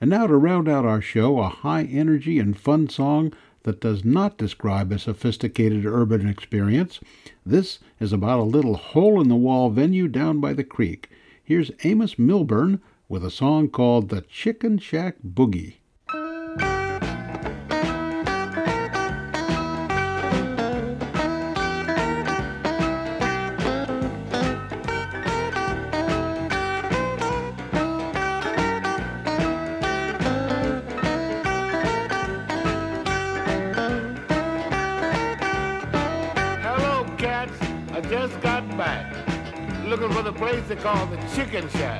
And 0.00 0.10
now 0.10 0.28
to 0.28 0.36
round 0.36 0.68
out 0.68 0.84
our 0.84 1.00
show, 1.00 1.40
a 1.40 1.48
high 1.48 1.82
energy 1.82 2.38
and 2.38 2.56
fun 2.56 2.88
song 2.88 3.32
that 3.64 3.80
does 3.80 4.04
not 4.04 4.38
describe 4.38 4.92
a 4.92 4.98
sophisticated 5.00 5.84
urban 5.84 6.28
experience. 6.28 7.00
This 7.44 7.80
is 7.98 8.12
about 8.12 8.38
a 8.38 8.44
little 8.44 8.76
hole 8.76 9.20
in 9.20 9.26
the 9.26 9.34
wall 9.34 9.70
venue 9.70 10.06
down 10.06 10.38
by 10.38 10.52
the 10.52 10.62
creek. 10.62 11.10
Here's 11.42 11.72
Amos 11.82 12.16
Milburn 12.16 12.80
with 13.08 13.24
a 13.24 13.30
song 13.32 13.70
called 13.70 14.08
The 14.08 14.20
Chicken 14.20 14.78
Shack 14.78 15.16
Boogie. 15.26 15.78
Chicken 41.34 41.68
Shack. 41.70 41.99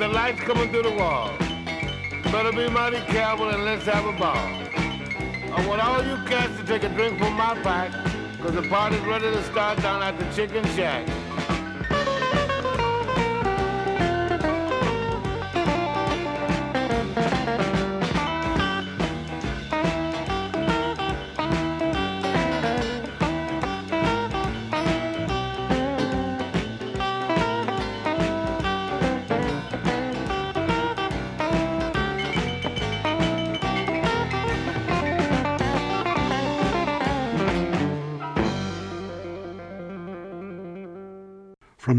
The 0.00 0.08
lights 0.08 0.40
coming 0.40 0.70
through 0.70 0.84
the 0.84 0.90
wall. 0.92 1.30
Better 2.32 2.52
be 2.52 2.70
mighty 2.70 3.00
careful 3.12 3.50
and 3.50 3.66
let's 3.66 3.84
have 3.84 4.06
a 4.06 4.12
ball. 4.12 4.34
I 4.34 5.66
want 5.68 5.82
all 5.82 6.02
you 6.02 6.16
cats 6.24 6.56
to 6.58 6.64
take 6.64 6.84
a 6.84 6.88
drink 6.88 7.18
from 7.18 7.34
my 7.34 7.54
pack, 7.62 7.92
cause 8.40 8.54
the 8.54 8.62
party's 8.62 9.00
ready 9.00 9.26
to 9.26 9.42
start 9.44 9.82
down 9.82 10.02
at 10.02 10.18
the 10.18 10.24
Chicken 10.34 10.64
Shack. 10.74 11.06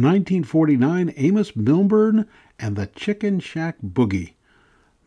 From 0.01 0.13
1949, 0.13 1.13
Amos 1.15 1.55
Milburn 1.55 2.25
and 2.57 2.75
the 2.75 2.87
Chicken 2.87 3.39
Shack 3.39 3.75
Boogie. 3.83 4.33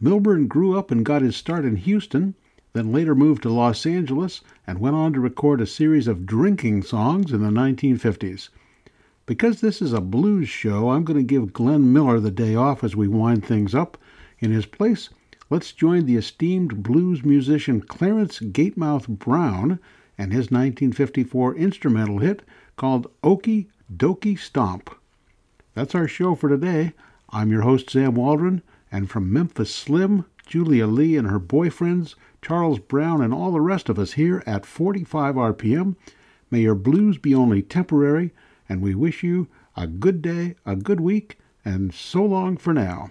Milburn 0.00 0.46
grew 0.46 0.78
up 0.78 0.92
and 0.92 1.04
got 1.04 1.20
his 1.20 1.34
start 1.34 1.64
in 1.64 1.74
Houston, 1.74 2.36
then 2.74 2.92
later 2.92 3.16
moved 3.16 3.42
to 3.42 3.48
Los 3.48 3.86
Angeles 3.86 4.40
and 4.68 4.78
went 4.78 4.94
on 4.94 5.12
to 5.12 5.18
record 5.18 5.60
a 5.60 5.66
series 5.66 6.06
of 6.06 6.26
drinking 6.26 6.82
songs 6.82 7.32
in 7.32 7.42
the 7.42 7.48
1950s. 7.48 8.50
Because 9.26 9.60
this 9.60 9.82
is 9.82 9.92
a 9.92 10.00
blues 10.00 10.48
show, 10.48 10.90
I'm 10.90 11.02
going 11.02 11.18
to 11.18 11.24
give 11.24 11.52
Glenn 11.52 11.92
Miller 11.92 12.20
the 12.20 12.30
day 12.30 12.54
off 12.54 12.84
as 12.84 12.94
we 12.94 13.08
wind 13.08 13.44
things 13.44 13.74
up. 13.74 13.98
In 14.38 14.52
his 14.52 14.66
place, 14.66 15.10
let's 15.50 15.72
join 15.72 16.06
the 16.06 16.14
esteemed 16.14 16.84
blues 16.84 17.24
musician 17.24 17.80
Clarence 17.80 18.38
Gatemouth 18.38 19.08
Brown 19.08 19.80
and 20.16 20.32
his 20.32 20.52
1954 20.52 21.56
instrumental 21.56 22.18
hit 22.18 22.42
called 22.76 23.10
Okie 23.24 23.66
Dokie 23.92 24.38
Stomp. 24.38 24.90
That's 25.74 25.94
our 25.94 26.08
show 26.08 26.34
for 26.34 26.48
today. 26.48 26.94
I'm 27.30 27.50
your 27.50 27.62
host, 27.62 27.90
Sam 27.90 28.14
Waldron, 28.14 28.62
and 28.90 29.10
from 29.10 29.32
Memphis 29.32 29.74
Slim, 29.74 30.24
Julia 30.46 30.86
Lee 30.86 31.16
and 31.16 31.28
her 31.28 31.40
boyfriends, 31.40 32.14
Charles 32.40 32.78
Brown, 32.78 33.20
and 33.20 33.34
all 33.34 33.52
the 33.52 33.60
rest 33.60 33.88
of 33.88 33.98
us 33.98 34.12
here 34.12 34.42
at 34.46 34.64
45 34.64 35.34
RPM, 35.34 35.96
may 36.50 36.60
your 36.60 36.74
blues 36.74 37.18
be 37.18 37.34
only 37.34 37.60
temporary, 37.60 38.32
and 38.68 38.80
we 38.80 38.94
wish 38.94 39.22
you 39.22 39.48
a 39.76 39.86
good 39.86 40.22
day, 40.22 40.54
a 40.64 40.76
good 40.76 41.00
week, 41.00 41.38
and 41.64 41.92
so 41.92 42.24
long 42.24 42.56
for 42.56 42.72
now. 42.72 43.10